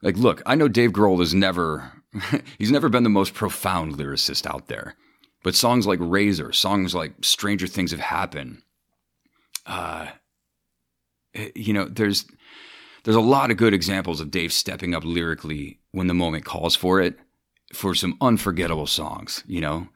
Like, 0.02 0.16
look, 0.16 0.42
I 0.44 0.54
know 0.54 0.68
Dave 0.68 0.90
Grohl 0.90 1.22
is 1.22 1.32
never. 1.32 2.01
he's 2.58 2.70
never 2.70 2.88
been 2.88 3.04
the 3.04 3.10
most 3.10 3.34
profound 3.34 3.94
lyricist 3.94 4.46
out 4.46 4.68
there. 4.68 4.94
But 5.42 5.54
songs 5.54 5.86
like 5.86 5.98
Razor, 6.00 6.52
songs 6.52 6.94
like 6.94 7.14
Stranger 7.22 7.66
Things 7.66 7.90
Have 7.90 8.00
Happened, 8.00 8.62
uh, 9.66 10.08
eh, 11.34 11.50
you 11.54 11.72
know, 11.72 11.86
there's 11.86 12.26
there's 13.04 13.16
a 13.16 13.20
lot 13.20 13.50
of 13.50 13.56
good 13.56 13.74
examples 13.74 14.20
of 14.20 14.30
Dave 14.30 14.52
stepping 14.52 14.94
up 14.94 15.04
lyrically 15.04 15.80
when 15.90 16.06
the 16.06 16.14
moment 16.14 16.44
calls 16.44 16.76
for 16.76 17.00
it 17.00 17.18
for 17.72 17.94
some 17.94 18.16
unforgettable 18.20 18.86
songs, 18.86 19.42
you 19.46 19.60
know? 19.60 19.88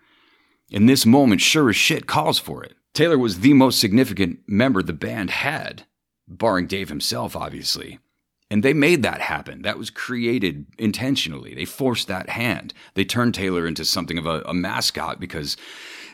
And 0.72 0.88
this 0.88 1.06
moment 1.06 1.40
sure 1.40 1.68
as 1.68 1.76
shit 1.76 2.06
calls 2.06 2.38
for 2.38 2.64
it. 2.64 2.74
Taylor 2.94 3.18
was 3.18 3.40
the 3.40 3.52
most 3.52 3.78
significant 3.78 4.40
member 4.48 4.82
the 4.82 4.92
band 4.92 5.30
had, 5.30 5.86
barring 6.26 6.66
Dave 6.66 6.88
himself, 6.88 7.36
obviously. 7.36 8.00
And 8.50 8.62
they 8.62 8.72
made 8.72 9.02
that 9.02 9.20
happen. 9.20 9.62
That 9.62 9.78
was 9.78 9.90
created 9.90 10.66
intentionally. 10.78 11.52
They 11.54 11.64
forced 11.64 12.06
that 12.06 12.28
hand. 12.28 12.72
They 12.94 13.04
turned 13.04 13.34
Taylor 13.34 13.66
into 13.66 13.84
something 13.84 14.18
of 14.18 14.26
a, 14.26 14.42
a 14.42 14.54
mascot 14.54 15.18
because 15.18 15.56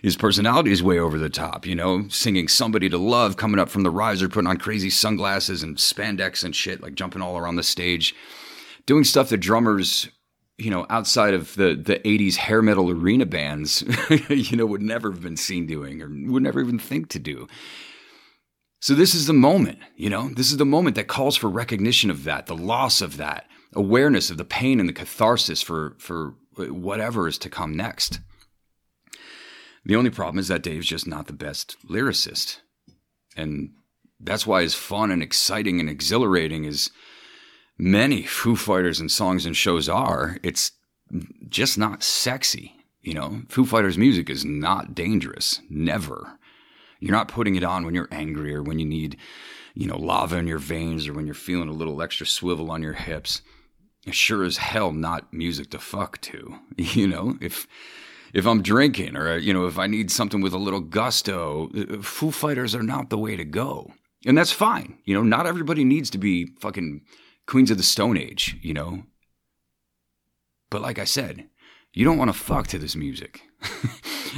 his 0.03 0.17
personality 0.17 0.73
is 0.73 0.83
way 0.83 0.99
over 0.99 1.19
the 1.19 1.31
top, 1.31 1.65
you 1.65 1.75
know, 1.75 2.09
singing 2.09 2.49
somebody 2.49 2.89
to 2.89 2.99
love, 2.99 3.37
coming 3.37 3.61
up 3.61 3.69
from 3.69 3.85
the 3.85 3.91
riser, 3.91 4.29
putting 4.29 4.49
on 4.49 4.57
crazy 4.57 4.91
sunglasses 4.91 5.63
and 5.63 5.77
spandex 5.77 6.43
and 6.43 6.57
shit, 6.57 6.83
like 6.83 6.95
jumping 6.95 7.23
all 7.23 7.39
around 7.39 7.57
the 7.57 7.63
stage, 7.63 8.15
doing 8.85 9.05
stuff 9.05 9.29
that 9.29 9.39
drummers, 9.39 10.09
you 10.59 10.71
know, 10.71 10.87
outside 10.91 11.35
of 11.35 11.55
the, 11.55 11.75
the 11.75 12.01
80s 12.01 12.35
hair 12.37 12.63
metal 12.63 12.91
arena 12.91 13.27
bands, 13.27 13.85
you 14.29 14.57
know, 14.57 14.67
would 14.67 14.83
never 14.83 15.13
have 15.13 15.23
been 15.23 15.37
seen 15.37 15.67
doing 15.67 16.03
or 16.03 16.09
would 16.33 16.43
never 16.43 16.61
even 16.61 16.81
think 16.81 17.09
to 17.11 17.21
do. 17.21 17.47
So 18.83 18.97
this 18.97 19.15
is 19.15 19.29
the 19.29 19.33
moment, 19.33 19.79
you 19.95 20.11
know, 20.11 20.31
this 20.35 20.51
is 20.51 20.57
the 20.57 20.67
moment 20.67 20.97
that 20.97 21.07
calls 21.07 21.37
for 21.37 21.49
recognition 21.49 22.11
of 22.11 22.25
that, 22.25 22.47
the 22.47 22.57
loss 22.57 23.01
of 23.01 23.17
that, 23.17 23.47
awareness 23.75 24.29
of 24.29 24.39
the 24.39 24.45
pain 24.45 24.81
and 24.81 24.89
the 24.89 24.93
catharsis 24.93 25.63
for, 25.63 25.95
for 26.01 26.35
whatever 26.57 27.29
is 27.29 27.39
to 27.39 27.49
come 27.49 27.77
next. 27.77 28.19
The 29.85 29.95
only 29.95 30.11
problem 30.11 30.41
is 30.41 30.49
that 30.49 30.65
Dave's 30.65 30.89
just 30.89 31.07
not 31.07 31.29
the 31.29 31.33
best 31.33 31.77
lyricist. 31.89 32.59
And 33.37 33.71
that's 34.19 34.49
why 34.49 34.65
as 34.65 34.75
fun 34.75 35.13
and 35.13 35.23
exciting 35.23 35.79
and 35.79 35.89
exhilarating 35.89 36.67
as 36.67 36.91
many 37.79 38.25
Foo 38.25 38.57
Fighters 38.57 38.99
and 38.99 39.13
songs 39.13 39.47
and 39.47 39.57
shows 39.57 39.89
are, 39.89 40.39
it's 40.43 40.73
just 41.49 41.79
not 41.79 42.03
sexy. 42.03 42.75
You 43.01 43.15
know, 43.15 43.43
Foo 43.49 43.65
Fighters 43.65 43.97
music 43.97 44.29
is 44.29 44.45
not 44.45 44.93
dangerous. 44.93 45.61
Never. 45.71 46.37
You're 47.03 47.11
not 47.11 47.27
putting 47.27 47.57
it 47.57 47.65
on 47.65 47.85
when 47.85 47.97
you're 47.97 48.09
angry 48.13 48.55
or 48.55 48.63
when 48.63 48.79
you 48.79 48.87
need, 48.87 49.17
you 49.75 49.89
know, 49.89 49.99
lava 49.99 50.37
in 50.37 50.47
your 50.47 50.61
veins 50.61 51.09
or 51.09 51.13
when 51.13 51.27
you're 51.27 51.35
feeling 51.35 51.69
a 51.69 51.73
little 51.73 52.01
extra 52.01 52.25
swivel 52.25 52.71
on 52.71 52.81
your 52.81 52.93
hips. 52.93 53.43
It's 54.07 54.17
sure 54.17 54.45
as 54.45 54.59
hell 54.59 54.93
not 54.93 55.33
music 55.33 55.71
to 55.71 55.81
fuck 55.81 56.21
to. 56.23 56.59
You 56.77 57.09
know, 57.09 57.39
if 57.41 57.67
if 58.33 58.47
I'm 58.47 58.63
drinking 58.63 59.17
or 59.17 59.37
you 59.37 59.53
know 59.53 59.67
if 59.67 59.81
I 59.81 59.89
need 59.89 60.13
something 60.13 60.41
with 60.41 60.53
a 60.53 60.59
little 60.59 60.81
gusto, 60.81 61.71
uh, 61.77 62.03
Foo 62.03 62.31
Fighters 62.31 62.75
are 62.75 62.85
not 62.85 63.11
the 63.11 63.19
way 63.19 63.35
to 63.35 63.45
go, 63.45 63.93
and 64.25 64.39
that's 64.39 64.53
fine. 64.53 64.99
You 65.05 65.15
know, 65.15 65.23
not 65.23 65.47
everybody 65.47 65.85
needs 65.85 66.09
to 66.11 66.19
be 66.19 66.47
fucking 66.61 67.03
Queens 67.49 67.73
of 67.73 67.79
the 67.79 67.83
Stone 67.83 68.17
Age. 68.17 68.57
You 68.63 68.75
know, 68.75 69.03
but 70.71 70.83
like 70.83 71.01
I 71.01 71.05
said, 71.05 71.49
you 71.93 72.05
don't 72.05 72.19
want 72.19 72.33
to 72.33 72.39
fuck 72.39 72.67
to 72.69 72.79
this 72.79 72.97
music. 72.97 73.43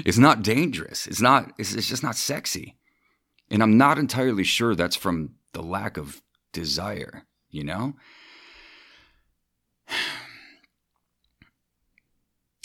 it's 0.05 0.19
not 0.19 0.43
dangerous. 0.43 1.07
It's 1.07 1.21
not. 1.21 1.53
It's, 1.59 1.75
it's 1.75 1.89
just 1.89 2.03
not 2.03 2.17
sexy, 2.17 2.77
and 3.51 3.63
I'm 3.63 3.77
not 3.77 3.99
entirely 3.99 4.45
sure 4.45 4.75
that's 4.75 4.97
from 4.97 5.37
the 5.53 5.63
lack 5.63 5.97
of 5.97 6.23
desire. 6.53 7.25
You 7.51 7.65
know. 7.65 7.95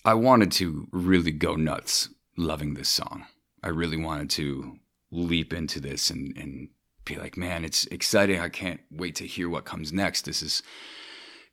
I 0.05 0.13
wanted 0.13 0.53
to 0.53 0.87
really 0.91 1.31
go 1.31 1.55
nuts 1.55 2.09
loving 2.37 2.73
this 2.73 2.87
song. 2.87 3.25
I 3.61 3.67
really 3.67 3.97
wanted 3.97 4.29
to 4.31 4.79
leap 5.11 5.53
into 5.53 5.81
this 5.81 6.09
and, 6.09 6.35
and 6.37 6.69
be 7.03 7.17
like, 7.17 7.35
man, 7.35 7.65
it's 7.65 7.85
exciting. 7.87 8.39
I 8.39 8.49
can't 8.49 8.79
wait 8.89 9.15
to 9.15 9.27
hear 9.27 9.49
what 9.49 9.65
comes 9.65 9.91
next. 9.91 10.23
This 10.23 10.41
is 10.41 10.63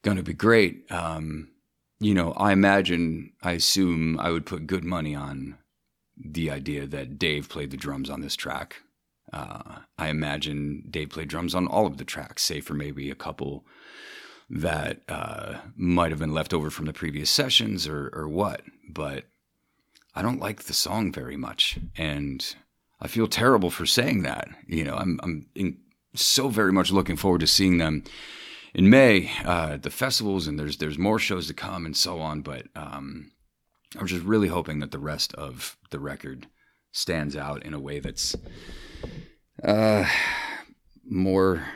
going 0.03 0.17
to 0.17 0.23
be 0.23 0.33
great. 0.33 0.91
Um, 0.91 1.49
you 2.01 2.15
know, 2.15 2.33
I 2.33 2.53
imagine, 2.53 3.33
I 3.43 3.53
assume 3.53 4.19
I 4.19 4.31
would 4.31 4.47
put 4.47 4.67
good 4.67 4.85
money 4.85 5.15
on 5.15 5.59
the 6.17 6.51
idea 6.51 6.87
that 6.87 7.19
Dave 7.19 7.49
played 7.49 7.71
the 7.71 7.77
drums 7.77 8.11
on 8.11 8.21
this 8.21 8.37
track. 8.37 8.77
Uh, 9.33 9.81
I 9.99 10.09
imagine 10.09 10.85
Dave 10.91 11.11
played 11.11 11.29
drums 11.29 11.55
on 11.55 11.67
all 11.67 11.87
of 11.87 11.97
the 11.97 12.05
tracks, 12.05 12.43
save 12.43 12.65
for 12.65 12.75
maybe 12.75 13.11
a 13.11 13.15
couple 13.15 13.67
that 14.49 15.01
uh, 15.09 15.57
might 15.75 16.11
have 16.11 16.21
been 16.21 16.35
left 16.35 16.55
over 16.55 16.71
from 16.71 16.87
the 16.87 16.93
previous 16.93 17.31
sessions 17.31 17.89
or, 17.89 18.11
or 18.13 18.29
what. 18.29 18.63
But 18.89 19.25
I 20.15 20.23
don't 20.23 20.41
like 20.41 20.65
the 20.65 20.73
song 20.73 21.13
very 21.13 21.37
much. 21.37 21.79
And 21.97 22.55
I 23.01 23.09
feel 23.09 23.27
terrible 23.27 23.71
for 23.71 23.87
saying 23.87 24.23
that. 24.23 24.49
You 24.67 24.85
know, 24.85 24.95
I'm, 24.95 25.19
I'm 25.23 25.47
in, 25.55 25.79
so 26.15 26.49
very 26.49 26.73
much 26.73 26.93
looking 26.93 27.17
forward 27.17 27.41
to 27.41 27.47
seeing 27.47 27.79
them 27.79 28.05
in 28.77 28.89
May 28.89 29.33
uh, 29.45 29.77
the 29.79 29.91
festivals, 29.91 30.47
and 30.47 30.57
there's 30.57 30.77
there's 30.77 30.99
more 30.99 31.19
shows 31.19 31.49
to 31.49 31.55
come 31.55 31.85
and 31.85 31.97
so 31.97 32.21
on. 32.21 32.43
But 32.43 32.69
um, 32.77 33.33
I'm 33.99 34.07
just 34.07 34.25
really 34.25 34.49
hoping 34.49 34.79
that 34.79 34.93
the 34.93 35.01
rest 35.01 35.35
of 35.35 35.77
the 35.91 35.99
record 35.99 36.47
stands 36.93 37.35
out 37.35 37.65
in 37.65 37.75
a 37.75 37.81
way 37.81 37.99
that's 37.99 38.37
uh, 39.65 40.09
more 41.05 41.67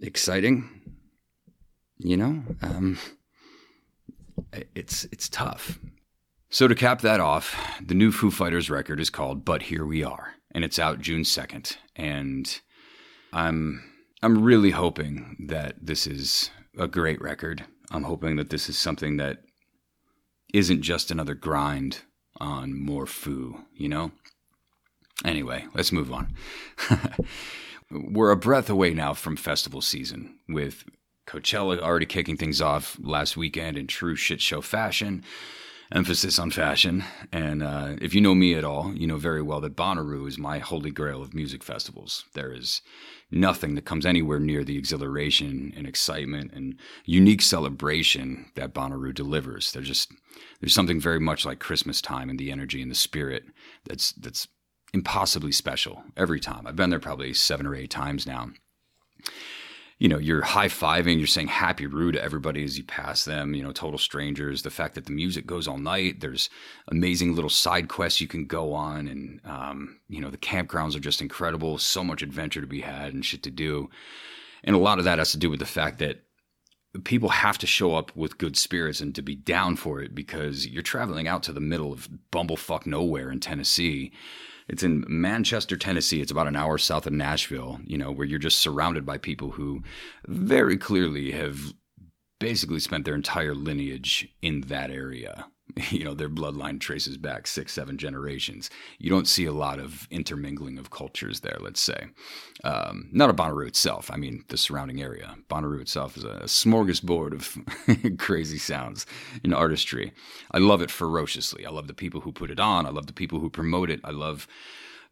exciting 0.00 0.78
you 1.98 2.16
know, 2.16 2.42
um, 2.62 2.98
it's 4.74 5.04
it's 5.10 5.28
tough. 5.28 5.78
So 6.50 6.68
to 6.68 6.74
cap 6.74 7.02
that 7.02 7.20
off, 7.20 7.56
the 7.84 7.94
new 7.94 8.10
Foo 8.12 8.30
Fighters 8.30 8.70
record 8.70 9.00
is 9.00 9.10
called 9.10 9.44
"But 9.44 9.62
Here 9.62 9.84
We 9.84 10.04
Are," 10.04 10.34
and 10.52 10.64
it's 10.64 10.78
out 10.78 11.00
June 11.00 11.24
second. 11.24 11.76
And 11.96 12.60
I'm 13.32 13.87
I'm 14.22 14.42
really 14.42 14.70
hoping 14.70 15.46
that 15.48 15.76
this 15.80 16.06
is 16.06 16.50
a 16.76 16.88
great 16.88 17.20
record. 17.20 17.64
I'm 17.90 18.02
hoping 18.02 18.36
that 18.36 18.50
this 18.50 18.68
is 18.68 18.76
something 18.76 19.16
that 19.18 19.38
isn't 20.52 20.82
just 20.82 21.10
another 21.10 21.34
grind 21.34 22.00
on 22.38 22.76
more 22.76 23.06
Foo, 23.06 23.64
you 23.74 23.88
know? 23.88 24.10
Anyway, 25.24 25.66
let's 25.74 25.92
move 25.92 26.12
on. 26.12 26.34
We're 27.90 28.30
a 28.30 28.36
breath 28.36 28.68
away 28.68 28.92
now 28.92 29.14
from 29.14 29.36
festival 29.36 29.80
season 29.80 30.38
with 30.48 30.84
Coachella 31.26 31.80
already 31.80 32.06
kicking 32.06 32.36
things 32.36 32.60
off 32.60 32.98
last 33.00 33.36
weekend 33.36 33.76
in 33.76 33.86
true 33.86 34.16
shit 34.16 34.40
show 34.40 34.60
fashion. 34.60 35.24
Emphasis 35.90 36.38
on 36.38 36.50
fashion. 36.50 37.02
And 37.32 37.62
uh, 37.62 37.96
if 38.00 38.14
you 38.14 38.20
know 38.20 38.34
me 38.34 38.54
at 38.54 38.64
all, 38.64 38.92
you 38.94 39.06
know 39.06 39.16
very 39.16 39.40
well 39.40 39.60
that 39.62 39.76
Bonnaroo 39.76 40.28
is 40.28 40.36
my 40.36 40.58
holy 40.58 40.90
grail 40.90 41.22
of 41.22 41.32
music 41.32 41.64
festivals. 41.64 42.26
There 42.34 42.52
is 42.52 42.82
nothing 43.30 43.74
that 43.74 43.86
comes 43.86 44.04
anywhere 44.04 44.38
near 44.38 44.64
the 44.64 44.76
exhilaration 44.76 45.72
and 45.74 45.86
excitement 45.86 46.52
and 46.52 46.78
unique 47.06 47.40
celebration 47.40 48.50
that 48.54 48.74
Bonnaroo 48.74 49.14
delivers. 49.14 49.72
There's 49.72 49.88
just 49.88 50.12
there's 50.60 50.74
something 50.74 51.00
very 51.00 51.20
much 51.20 51.46
like 51.46 51.58
Christmas 51.58 52.02
time 52.02 52.28
and 52.28 52.38
the 52.38 52.52
energy 52.52 52.82
and 52.82 52.90
the 52.90 52.94
spirit 52.94 53.44
that's 53.86 54.12
that's 54.12 54.46
impossibly 54.92 55.52
special 55.52 56.02
every 56.16 56.40
time. 56.40 56.66
I've 56.66 56.76
been 56.76 56.90
there 56.90 57.00
probably 57.00 57.32
seven 57.32 57.66
or 57.66 57.74
eight 57.74 57.90
times 57.90 58.26
now. 58.26 58.50
You 59.98 60.08
know, 60.08 60.18
you're 60.18 60.42
high 60.42 60.68
fiving, 60.68 61.18
you're 61.18 61.26
saying 61.26 61.48
happy 61.48 61.86
roo 61.86 62.12
to 62.12 62.22
everybody 62.22 62.62
as 62.62 62.78
you 62.78 62.84
pass 62.84 63.24
them, 63.24 63.54
you 63.54 63.62
know, 63.62 63.72
total 63.72 63.98
strangers. 63.98 64.62
The 64.62 64.70
fact 64.70 64.94
that 64.94 65.06
the 65.06 65.12
music 65.12 65.44
goes 65.44 65.66
all 65.66 65.78
night, 65.78 66.20
there's 66.20 66.48
amazing 66.86 67.34
little 67.34 67.50
side 67.50 67.88
quests 67.88 68.20
you 68.20 68.28
can 68.28 68.46
go 68.46 68.72
on. 68.74 69.08
And, 69.08 69.40
um, 69.44 69.98
you 70.08 70.20
know, 70.20 70.30
the 70.30 70.38
campgrounds 70.38 70.94
are 70.94 71.00
just 71.00 71.20
incredible. 71.20 71.78
So 71.78 72.04
much 72.04 72.22
adventure 72.22 72.60
to 72.60 72.66
be 72.66 72.80
had 72.80 73.12
and 73.12 73.24
shit 73.24 73.42
to 73.42 73.50
do. 73.50 73.90
And 74.62 74.76
a 74.76 74.78
lot 74.78 74.98
of 74.98 75.04
that 75.04 75.18
has 75.18 75.32
to 75.32 75.38
do 75.38 75.50
with 75.50 75.58
the 75.58 75.66
fact 75.66 75.98
that 75.98 76.22
people 77.04 77.28
have 77.28 77.58
to 77.58 77.66
show 77.66 77.94
up 77.94 78.14
with 78.16 78.38
good 78.38 78.56
spirits 78.56 79.00
and 79.00 79.14
to 79.14 79.22
be 79.22 79.34
down 79.34 79.76
for 79.76 80.00
it 80.00 80.14
because 80.14 80.66
you're 80.66 80.82
traveling 80.82 81.26
out 81.26 81.42
to 81.42 81.52
the 81.52 81.60
middle 81.60 81.92
of 81.92 82.08
bumblefuck 82.32 82.86
nowhere 82.86 83.30
in 83.30 83.40
Tennessee 83.40 84.12
it's 84.68 84.82
in 84.82 85.04
Manchester, 85.08 85.76
Tennessee. 85.76 86.20
It's 86.20 86.32
about 86.32 86.46
an 86.46 86.56
hour 86.56 86.78
south 86.78 87.06
of 87.06 87.12
Nashville, 87.12 87.80
you 87.84 87.96
know, 87.96 88.12
where 88.12 88.26
you're 88.26 88.38
just 88.38 88.58
surrounded 88.58 89.06
by 89.06 89.18
people 89.18 89.52
who 89.52 89.82
very 90.26 90.76
clearly 90.76 91.30
have 91.32 91.72
basically 92.38 92.80
spent 92.80 93.04
their 93.04 93.14
entire 93.14 93.54
lineage 93.54 94.28
in 94.42 94.62
that 94.62 94.90
area. 94.90 95.46
You 95.90 96.04
know, 96.04 96.14
their 96.14 96.28
bloodline 96.28 96.80
traces 96.80 97.16
back 97.16 97.46
six, 97.46 97.72
seven 97.72 97.98
generations. 97.98 98.68
You 98.98 99.10
don't 99.10 99.28
see 99.28 99.46
a 99.46 99.52
lot 99.52 99.78
of 99.78 100.06
intermingling 100.10 100.78
of 100.78 100.90
cultures 100.90 101.40
there, 101.40 101.56
let's 101.60 101.80
say. 101.80 102.08
Um, 102.64 103.08
not 103.12 103.30
a 103.30 103.34
Bonnaroo 103.34 103.66
itself, 103.66 104.10
I 104.12 104.16
mean, 104.16 104.44
the 104.48 104.56
surrounding 104.56 105.00
area. 105.00 105.36
Bonnaroo 105.48 105.80
itself 105.80 106.16
is 106.16 106.24
a 106.24 106.42
smorgasbord 106.44 107.32
of 107.32 108.18
crazy 108.18 108.58
sounds 108.58 109.06
and 109.42 109.54
artistry. 109.54 110.12
I 110.50 110.58
love 110.58 110.82
it 110.82 110.90
ferociously. 110.90 111.64
I 111.64 111.70
love 111.70 111.86
the 111.86 111.94
people 111.94 112.20
who 112.20 112.32
put 112.32 112.50
it 112.50 112.60
on, 112.60 112.86
I 112.86 112.90
love 112.90 113.06
the 113.06 113.12
people 113.12 113.40
who 113.40 113.50
promote 113.50 113.90
it. 113.90 114.00
I 114.04 114.10
love 114.10 114.46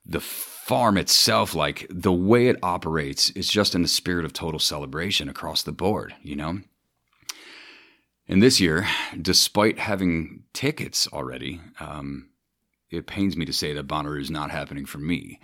the 0.04 0.20
farm 0.20 0.96
itself, 0.96 1.54
like 1.54 1.86
the 1.90 2.12
way 2.12 2.48
it 2.48 2.58
operates, 2.62 3.30
is 3.30 3.48
just 3.48 3.74
in 3.74 3.82
the 3.82 3.88
spirit 3.88 4.24
of 4.24 4.32
total 4.32 4.60
celebration 4.60 5.28
across 5.28 5.62
the 5.62 5.72
board, 5.72 6.14
you 6.22 6.36
know? 6.36 6.60
And 8.28 8.42
this 8.42 8.60
year, 8.60 8.86
despite 9.20 9.78
having 9.78 10.44
tickets 10.52 11.06
already, 11.12 11.60
um, 11.78 12.30
it 12.90 13.06
pains 13.06 13.36
me 13.36 13.44
to 13.44 13.52
say 13.52 13.72
that 13.72 13.86
Bonnaroo 13.86 14.20
is 14.20 14.30
not 14.30 14.50
happening 14.50 14.86
for 14.86 14.98
me. 14.98 15.40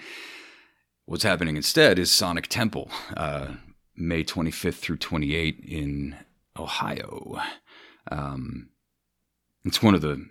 What's 1.05 1.25
happening 1.25 1.57
instead 1.57 1.99
is 1.99 2.11
Sonic 2.11 2.49
Temple, 2.49 2.91
uh, 3.17 3.55
May 3.95 4.25
25th 4.25 4.75
through 4.75 4.97
28 4.97 5.61
in 5.67 6.17
Ohio. 6.59 7.41
Um, 8.11 8.71
it's 9.65 9.83
one 9.83 9.95
of 9.95 10.01
the 10.01 10.27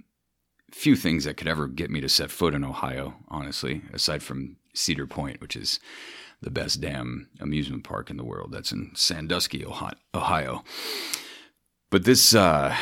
few 0.71 0.95
things 0.95 1.25
that 1.25 1.37
could 1.37 1.47
ever 1.47 1.67
get 1.67 1.91
me 1.91 2.01
to 2.01 2.09
set 2.09 2.31
foot 2.31 2.53
in 2.53 2.63
Ohio, 2.63 3.15
honestly, 3.27 3.81
aside 3.93 4.23
from 4.23 4.57
Cedar 4.73 5.07
Point, 5.07 5.41
which 5.41 5.55
is 5.55 5.79
the 6.41 6.49
best 6.49 6.81
damn 6.81 7.29
amusement 7.39 7.83
park 7.83 8.09
in 8.09 8.17
the 8.17 8.23
world. 8.23 8.51
That's 8.51 8.71
in 8.71 8.91
Sandusky, 8.95 9.65
Ohio. 9.65 10.63
But 11.91 12.05
this 12.05 12.33
uh, 12.33 12.75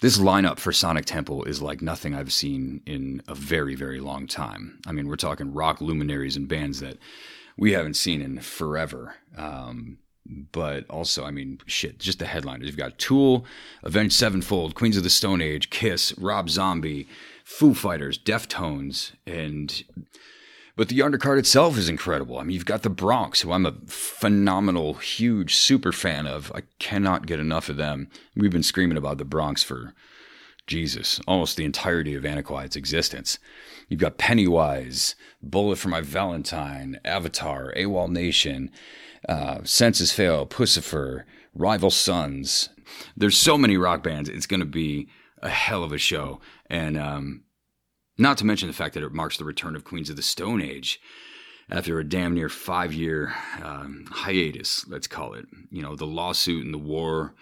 this 0.00 0.18
lineup 0.18 0.58
for 0.58 0.72
Sonic 0.72 1.04
Temple 1.04 1.44
is 1.44 1.62
like 1.62 1.82
nothing 1.82 2.14
I've 2.14 2.32
seen 2.32 2.80
in 2.86 3.22
a 3.28 3.34
very 3.34 3.76
very 3.76 4.00
long 4.00 4.26
time. 4.26 4.80
I 4.86 4.92
mean, 4.92 5.06
we're 5.06 5.16
talking 5.16 5.52
rock 5.52 5.80
luminaries 5.80 6.36
and 6.36 6.48
bands 6.48 6.80
that 6.80 6.96
we 7.56 7.72
haven't 7.72 7.94
seen 7.94 8.20
in 8.20 8.40
forever. 8.40 9.14
Um, 9.36 9.98
but 10.52 10.88
also, 10.88 11.26
I 11.26 11.30
mean, 11.30 11.60
shit, 11.66 11.98
just 11.98 12.18
the 12.18 12.24
headliners. 12.24 12.66
You've 12.66 12.78
got 12.78 12.98
Tool, 12.98 13.44
Avenged 13.82 14.14
Sevenfold, 14.14 14.74
Queens 14.74 14.96
of 14.96 15.02
the 15.02 15.10
Stone 15.10 15.42
Age, 15.42 15.68
Kiss, 15.68 16.16
Rob 16.16 16.48
Zombie, 16.48 17.06
Foo 17.44 17.74
Fighters, 17.74 18.18
Deftones, 18.18 19.12
and 19.26 19.84
but 20.76 20.88
the 20.88 21.00
undercard 21.00 21.38
itself 21.38 21.78
is 21.78 21.88
incredible. 21.88 22.38
I 22.38 22.42
mean, 22.42 22.54
you've 22.54 22.64
got 22.64 22.82
the 22.82 22.90
Bronx, 22.90 23.40
who 23.40 23.52
I'm 23.52 23.66
a 23.66 23.74
phenomenal, 23.86 24.94
huge, 24.94 25.54
super 25.54 25.92
fan 25.92 26.26
of. 26.26 26.50
I 26.54 26.62
cannot 26.78 27.26
get 27.26 27.40
enough 27.40 27.68
of 27.68 27.76
them. 27.76 28.08
We've 28.34 28.50
been 28.50 28.62
screaming 28.62 28.98
about 28.98 29.18
the 29.18 29.24
Bronx 29.24 29.62
for 29.62 29.94
Jesus, 30.66 31.20
almost 31.28 31.56
the 31.56 31.64
entirety 31.64 32.14
of 32.14 32.24
Antiquiet's 32.24 32.76
existence. 32.76 33.38
You've 33.88 34.00
got 34.00 34.18
Pennywise, 34.18 35.14
Bullet 35.42 35.76
for 35.76 35.88
My 35.88 36.00
Valentine, 36.00 36.98
Avatar, 37.04 37.72
AWOL 37.76 38.08
Nation, 38.08 38.70
uh, 39.28 39.58
Senses 39.62 40.12
Fail, 40.12 40.46
Puscifer, 40.46 41.24
Rival 41.54 41.90
Sons. 41.90 42.70
There's 43.16 43.36
so 43.36 43.56
many 43.56 43.76
rock 43.76 44.02
bands. 44.02 44.28
It's 44.28 44.46
going 44.46 44.60
to 44.60 44.66
be 44.66 45.08
a 45.40 45.50
hell 45.50 45.84
of 45.84 45.92
a 45.92 45.98
show. 45.98 46.40
And 46.68 46.96
um, 46.96 47.44
not 48.18 48.38
to 48.38 48.46
mention 48.46 48.68
the 48.68 48.74
fact 48.74 48.94
that 48.94 49.02
it 49.02 49.12
marks 49.12 49.36
the 49.36 49.44
return 49.44 49.76
of 49.76 49.84
Queens 49.84 50.10
of 50.10 50.16
the 50.16 50.22
Stone 50.22 50.62
Age 50.62 51.00
after 51.70 51.98
a 51.98 52.04
damn 52.04 52.34
near 52.34 52.48
five 52.48 52.92
year 52.92 53.34
um, 53.62 54.06
hiatus, 54.10 54.86
let's 54.88 55.06
call 55.06 55.34
it. 55.34 55.46
You 55.70 55.82
know, 55.82 55.96
the 55.96 56.06
lawsuit 56.06 56.64
and 56.64 56.74
the 56.74 56.78
war 56.78 57.34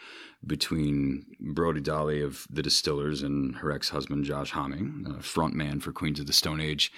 between 0.47 1.27
Brody 1.41 1.81
Dalle 1.81 2.23
of 2.23 2.47
the 2.51 2.63
Distillers 2.63 3.23
and 3.23 3.57
her 3.57 3.71
ex 3.71 3.91
husband, 3.91 4.25
Josh 4.25 4.51
Homme, 4.51 5.07
uh, 5.09 5.23
front 5.23 5.55
man 5.55 5.81
for 5.81 5.93
Queens 5.93 6.21
of 6.21 6.27
the 6.27 6.33
Stone 6.33 6.61
Age. 6.61 6.93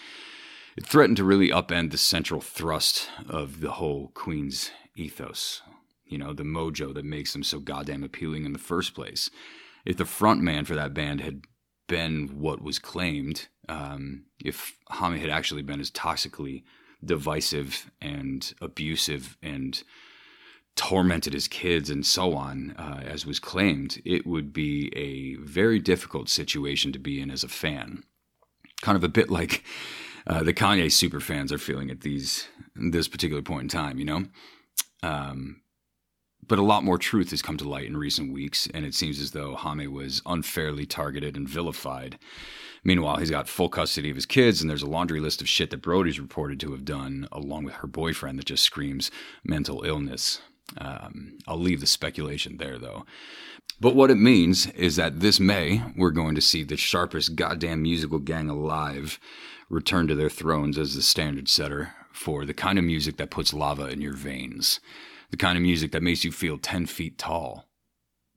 It 0.76 0.86
threatened 0.86 1.16
to 1.18 1.24
really 1.24 1.50
upend 1.50 1.90
the 1.90 1.98
central 1.98 2.40
thrust 2.40 3.08
of 3.28 3.60
the 3.60 3.72
whole 3.72 4.10
Queens 4.14 4.70
ethos. 4.96 5.62
You 6.06 6.18
know, 6.18 6.32
the 6.32 6.42
mojo 6.42 6.92
that 6.94 7.04
makes 7.04 7.32
them 7.32 7.42
so 7.42 7.60
goddamn 7.60 8.02
appealing 8.02 8.44
in 8.44 8.52
the 8.52 8.58
first 8.58 8.94
place. 8.94 9.30
If 9.84 9.96
the 9.96 10.04
front 10.04 10.40
man 10.40 10.64
for 10.64 10.74
that 10.74 10.94
band 10.94 11.20
had 11.20 11.42
been 11.86 12.38
what 12.38 12.62
was 12.62 12.78
claimed, 12.78 13.48
um, 13.68 14.24
if 14.44 14.76
Homme 14.88 15.16
had 15.16 15.30
actually 15.30 15.62
been 15.62 15.80
as 15.80 15.90
toxically 15.90 16.64
divisive 17.04 17.90
and 18.00 18.54
abusive 18.60 19.36
and 19.42 19.82
tormented 20.76 21.32
his 21.32 21.48
kids 21.48 21.90
and 21.90 22.04
so 22.04 22.34
on, 22.34 22.72
uh, 22.72 23.02
as 23.04 23.26
was 23.26 23.38
claimed, 23.38 24.00
it 24.04 24.26
would 24.26 24.52
be 24.52 24.92
a 24.96 25.36
very 25.42 25.78
difficult 25.78 26.28
situation 26.28 26.92
to 26.92 26.98
be 26.98 27.20
in 27.20 27.30
as 27.30 27.44
a 27.44 27.48
fan. 27.48 28.02
Kind 28.82 28.96
of 28.96 29.04
a 29.04 29.08
bit 29.08 29.30
like 29.30 29.64
uh, 30.26 30.42
the 30.42 30.54
Kanye 30.54 30.90
super 30.90 31.20
fans 31.20 31.52
are 31.52 31.58
feeling 31.58 31.90
at 31.90 32.00
these 32.00 32.48
this 32.74 33.08
particular 33.08 33.42
point 33.42 33.62
in 33.62 33.68
time, 33.68 33.98
you 33.98 34.04
know. 34.04 34.24
Um, 35.02 35.60
but 36.48 36.58
a 36.58 36.62
lot 36.62 36.84
more 36.84 36.98
truth 36.98 37.30
has 37.30 37.42
come 37.42 37.56
to 37.56 37.68
light 37.68 37.86
in 37.86 37.96
recent 37.96 38.32
weeks, 38.32 38.68
and 38.72 38.84
it 38.84 38.94
seems 38.94 39.20
as 39.20 39.32
though 39.32 39.54
Homme 39.54 39.92
was 39.92 40.22
unfairly 40.26 40.86
targeted 40.86 41.36
and 41.36 41.48
vilified. 41.48 42.18
Meanwhile, 42.82 43.16
he's 43.16 43.30
got 43.30 43.48
full 43.48 43.68
custody 43.68 44.10
of 44.10 44.16
his 44.16 44.26
kids, 44.26 44.60
and 44.60 44.68
there's 44.68 44.82
a 44.82 44.86
laundry 44.86 45.20
list 45.20 45.40
of 45.40 45.48
shit 45.48 45.70
that 45.70 45.82
Brody's 45.82 46.20
reported 46.20 46.60
to 46.60 46.72
have 46.72 46.84
done, 46.84 47.26
along 47.32 47.64
with 47.64 47.74
her 47.74 47.86
boyfriend, 47.86 48.38
that 48.38 48.46
just 48.46 48.62
screams 48.62 49.10
mental 49.42 49.84
illness. 49.84 50.40
Um, 50.76 51.38
I'll 51.46 51.58
leave 51.58 51.80
the 51.80 51.86
speculation 51.86 52.58
there, 52.58 52.78
though. 52.78 53.06
But 53.80 53.96
what 53.96 54.10
it 54.10 54.16
means 54.16 54.66
is 54.68 54.96
that 54.96 55.20
this 55.20 55.40
May, 55.40 55.82
we're 55.96 56.10
going 56.10 56.34
to 56.34 56.40
see 56.40 56.62
the 56.62 56.76
sharpest 56.76 57.36
goddamn 57.36 57.82
musical 57.82 58.18
gang 58.18 58.50
alive 58.50 59.18
return 59.70 60.06
to 60.08 60.14
their 60.14 60.30
thrones 60.30 60.78
as 60.78 60.94
the 60.94 61.02
standard 61.02 61.48
setter 61.48 61.94
for 62.12 62.44
the 62.44 62.54
kind 62.54 62.78
of 62.78 62.84
music 62.84 63.16
that 63.16 63.30
puts 63.30 63.52
lava 63.52 63.86
in 63.86 64.00
your 64.00 64.12
veins 64.12 64.78
the 65.34 65.38
kind 65.44 65.58
of 65.58 65.62
music 65.62 65.90
that 65.90 66.00
makes 66.00 66.22
you 66.22 66.30
feel 66.30 66.58
10 66.58 66.86
feet 66.86 67.18
tall, 67.18 67.66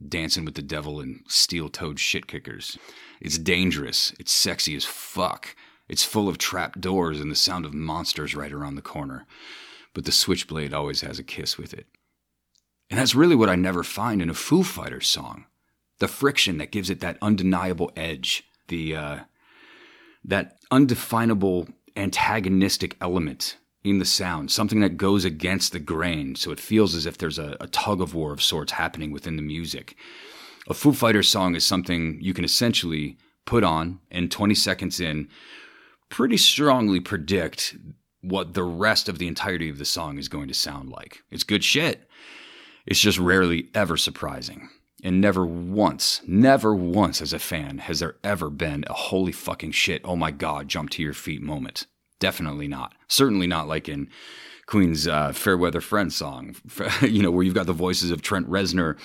dancing 0.10 0.44
with 0.44 0.56
the 0.56 0.64
devil 0.64 1.00
and 1.00 1.24
steel 1.28 1.70
toed 1.70 2.00
shit 2.00 2.26
kickers. 2.26 2.76
It's 3.22 3.38
dangerous, 3.38 4.16
it's 4.20 4.32
sexy 4.32 4.76
as 4.76 4.84
fuck. 4.84 5.56
It's 5.88 6.04
full 6.04 6.28
of 6.28 6.40
trap 6.40 6.80
doors 6.80 7.20
and 7.20 7.30
the 7.30 7.36
sound 7.36 7.68
of 7.68 7.74
monsters 7.76 8.34
right 8.34 8.52
around 8.52 8.78
the 8.78 8.82
corner. 8.82 9.28
But 9.94 10.06
the 10.06 10.12
switchblade 10.12 10.74
always 10.74 11.02
has 11.02 11.20
a 11.20 11.24
kiss 11.24 11.56
with 11.56 11.72
it. 11.72 11.86
And 12.90 13.00
that's 13.00 13.14
really 13.14 13.36
what 13.36 13.50
I 13.50 13.56
never 13.56 13.84
find 13.84 14.20
in 14.20 14.32
a 14.32 14.34
Foo 14.34 14.64
Fighters 14.64 15.08
song. 15.08 15.46
The 16.00 16.08
friction 16.08 16.58
that 16.58 16.72
gives 16.72 16.90
it 16.90 17.00
that 17.02 17.20
undeniable 17.22 17.92
edge, 17.96 18.44
the 18.70 18.96
uh, 18.96 19.20
that 20.26 20.58
undefinable 20.72 21.68
antagonistic 21.96 22.98
element 23.00 23.58
in 23.90 24.00
the 24.00 24.06
sound, 24.06 24.52
something 24.52 24.80
that 24.82 24.98
goes 24.98 25.26
against 25.26 25.72
the 25.72 25.80
grain, 25.80 26.36
so 26.36 26.52
it 26.52 26.60
feels 26.60 26.96
as 26.96 27.06
if 27.06 27.18
there's 27.18 27.40
a, 27.40 27.56
a 27.60 27.68
tug 27.68 28.02
of 28.02 28.14
war 28.14 28.32
of 28.32 28.42
sorts 28.42 28.74
happening 28.74 29.12
within 29.12 29.36
the 29.36 29.42
music. 29.42 29.96
A 30.68 30.74
Foo 30.74 30.94
Fighters 30.94 31.30
song 31.30 31.56
is 31.56 31.66
something 31.66 32.20
you 32.22 32.34
can 32.34 32.44
essentially 32.44 33.18
put 33.46 33.64
on, 33.64 34.00
and 34.12 34.32
20 34.32 34.54
seconds 34.54 35.00
in, 35.00 35.30
pretty 36.10 36.38
strongly 36.38 37.00
predict 37.00 37.76
what 38.22 38.54
the 38.54 38.64
rest 38.64 39.08
of 39.08 39.20
the 39.20 39.28
entirety 39.28 39.70
of 39.70 39.78
the 39.78 39.86
song 39.86 40.18
is 40.18 40.28
going 40.28 40.48
to 40.48 40.54
sound 40.54 40.90
like. 40.90 41.24
It's 41.32 41.44
good 41.44 41.64
shit. 41.64 42.10
It's 42.86 43.00
just 43.00 43.20
rarely 43.20 43.70
ever 43.74 43.98
surprising. 43.98 44.70
And 45.04 45.22
never 45.22 45.46
once, 45.46 46.22
never 46.26 46.74
once 46.74 47.22
as 47.22 47.32
a 47.32 47.40
fan 47.40 47.78
has 47.80 48.00
there 48.00 48.16
ever 48.24 48.50
been 48.50 48.84
a 48.88 48.94
holy 48.94 49.32
fucking 49.32 49.72
shit, 49.72 50.02
oh 50.04 50.16
my 50.16 50.32
god, 50.32 50.68
jump 50.68 50.90
to 50.92 51.04
your 51.04 51.14
feet 51.14 51.42
moment. 51.42 51.86
Definitely 52.20 52.68
not. 52.68 52.94
Certainly 53.08 53.48
not 53.48 53.68
like 53.68 53.88
in 53.88 54.10
Queen's 54.66 55.08
uh, 55.08 55.32
Fairweather 55.32 55.82
Friends 55.82 56.16
song, 56.16 56.56
you 57.02 57.22
know, 57.22 57.32
where 57.32 57.44
you've 57.44 57.54
got 57.54 57.68
the 57.68 57.74
voices 57.74 58.12
of 58.12 58.22
Trent 58.22 58.50
Reznor, 58.50 58.98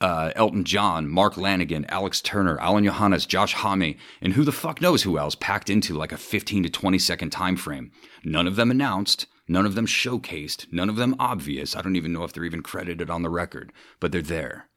uh, 0.00 0.32
Elton 0.36 0.64
John, 0.64 1.08
Mark 1.08 1.34
Lanegan, 1.34 1.86
Alex 1.88 2.20
Turner, 2.20 2.58
Alain 2.60 2.84
Johannes, 2.84 3.26
Josh 3.26 3.54
Homme, 3.54 3.94
and 4.20 4.34
who 4.34 4.44
the 4.44 4.52
fuck 4.52 4.80
knows 4.80 5.02
who 5.02 5.18
else 5.18 5.34
packed 5.34 5.70
into 5.70 5.94
like 5.94 6.12
a 6.12 6.18
15 6.18 6.64
to 6.64 6.68
20 6.68 6.98
second 6.98 7.30
time 7.30 7.56
frame. 7.56 7.90
None 8.24 8.46
of 8.46 8.56
them 8.56 8.70
announced, 8.70 9.26
None 9.48 9.66
of 9.66 9.74
them 9.74 9.86
showcased, 9.86 10.72
none 10.72 10.88
of 10.88 10.96
them 10.96 11.14
obvious. 11.18 11.76
I 11.76 11.82
don't 11.82 11.96
even 11.96 12.12
know 12.12 12.24
if 12.24 12.32
they're 12.32 12.44
even 12.44 12.62
credited 12.62 13.10
on 13.10 13.22
the 13.22 13.30
record, 13.30 13.72
but 14.00 14.10
they're 14.10 14.22
there. 14.22 14.68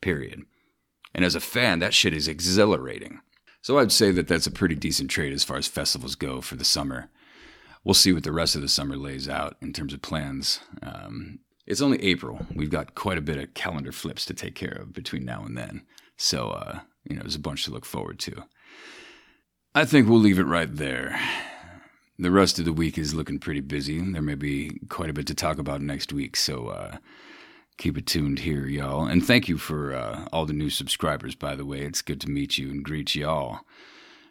Period. 0.00 0.44
And 1.14 1.24
as 1.24 1.34
a 1.34 1.40
fan, 1.40 1.78
that 1.80 1.94
shit 1.94 2.14
is 2.14 2.26
exhilarating. 2.26 3.20
So 3.64 3.78
I'd 3.78 3.92
say 3.92 4.10
that 4.10 4.28
that's 4.28 4.46
a 4.46 4.50
pretty 4.50 4.74
decent 4.74 5.08
trade 5.08 5.32
as 5.32 5.42
far 5.42 5.56
as 5.56 5.66
festivals 5.66 6.16
go 6.16 6.42
for 6.42 6.54
the 6.54 6.66
summer. 6.66 7.08
We'll 7.82 7.94
see 7.94 8.12
what 8.12 8.22
the 8.22 8.30
rest 8.30 8.54
of 8.54 8.60
the 8.60 8.68
summer 8.68 8.94
lays 8.94 9.26
out 9.26 9.56
in 9.62 9.72
terms 9.72 9.94
of 9.94 10.02
plans. 10.02 10.60
Um, 10.82 11.38
it's 11.66 11.80
only 11.80 12.02
April. 12.04 12.44
We've 12.54 12.68
got 12.68 12.94
quite 12.94 13.16
a 13.16 13.22
bit 13.22 13.38
of 13.38 13.54
calendar 13.54 13.90
flips 13.90 14.26
to 14.26 14.34
take 14.34 14.54
care 14.54 14.76
of 14.78 14.92
between 14.92 15.24
now 15.24 15.44
and 15.46 15.56
then. 15.56 15.86
So, 16.18 16.50
uh, 16.50 16.80
you 17.08 17.16
know, 17.16 17.22
there's 17.22 17.36
a 17.36 17.40
bunch 17.40 17.64
to 17.64 17.70
look 17.70 17.86
forward 17.86 18.18
to. 18.18 18.44
I 19.74 19.86
think 19.86 20.10
we'll 20.10 20.18
leave 20.18 20.38
it 20.38 20.44
right 20.44 20.70
there. 20.70 21.18
The 22.18 22.30
rest 22.30 22.58
of 22.58 22.66
the 22.66 22.72
week 22.74 22.98
is 22.98 23.14
looking 23.14 23.38
pretty 23.38 23.62
busy. 23.62 23.98
There 23.98 24.20
may 24.20 24.34
be 24.34 24.78
quite 24.90 25.08
a 25.08 25.14
bit 25.14 25.26
to 25.28 25.34
talk 25.34 25.56
about 25.56 25.80
next 25.80 26.12
week, 26.12 26.36
so 26.36 26.66
uh, 26.66 26.98
keep 27.78 27.98
it 27.98 28.06
tuned 28.06 28.40
here, 28.40 28.66
y'all. 28.66 29.06
And 29.06 29.24
thank 29.24 29.48
you 29.48 29.58
for 29.58 29.94
uh, 29.94 30.26
all 30.32 30.46
the 30.46 30.52
new 30.52 30.70
subscribers, 30.70 31.34
by 31.34 31.54
the 31.54 31.66
way. 31.66 31.80
It's 31.80 32.02
good 32.02 32.20
to 32.22 32.30
meet 32.30 32.58
you 32.58 32.70
and 32.70 32.84
greet 32.84 33.14
y'all. 33.14 33.60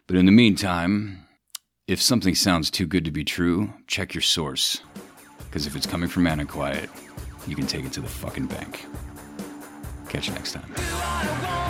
But 0.06 0.16
in 0.16 0.26
the 0.26 0.32
meantime, 0.32 1.26
if 1.86 2.00
something 2.00 2.34
sounds 2.34 2.70
too 2.70 2.86
good 2.86 3.04
to 3.04 3.10
be 3.10 3.24
true, 3.24 3.72
check 3.86 4.14
your 4.14 4.22
source. 4.22 4.80
Because 5.38 5.66
if 5.66 5.76
it's 5.76 5.86
coming 5.86 6.08
from 6.08 6.26
Antiquiet, 6.26 6.88
you 7.46 7.56
can 7.56 7.66
take 7.66 7.84
it 7.84 7.92
to 7.92 8.00
the 8.00 8.08
fucking 8.08 8.46
bank. 8.46 8.86
Catch 10.08 10.28
you 10.28 10.34
next 10.34 10.52
time. 10.52 11.63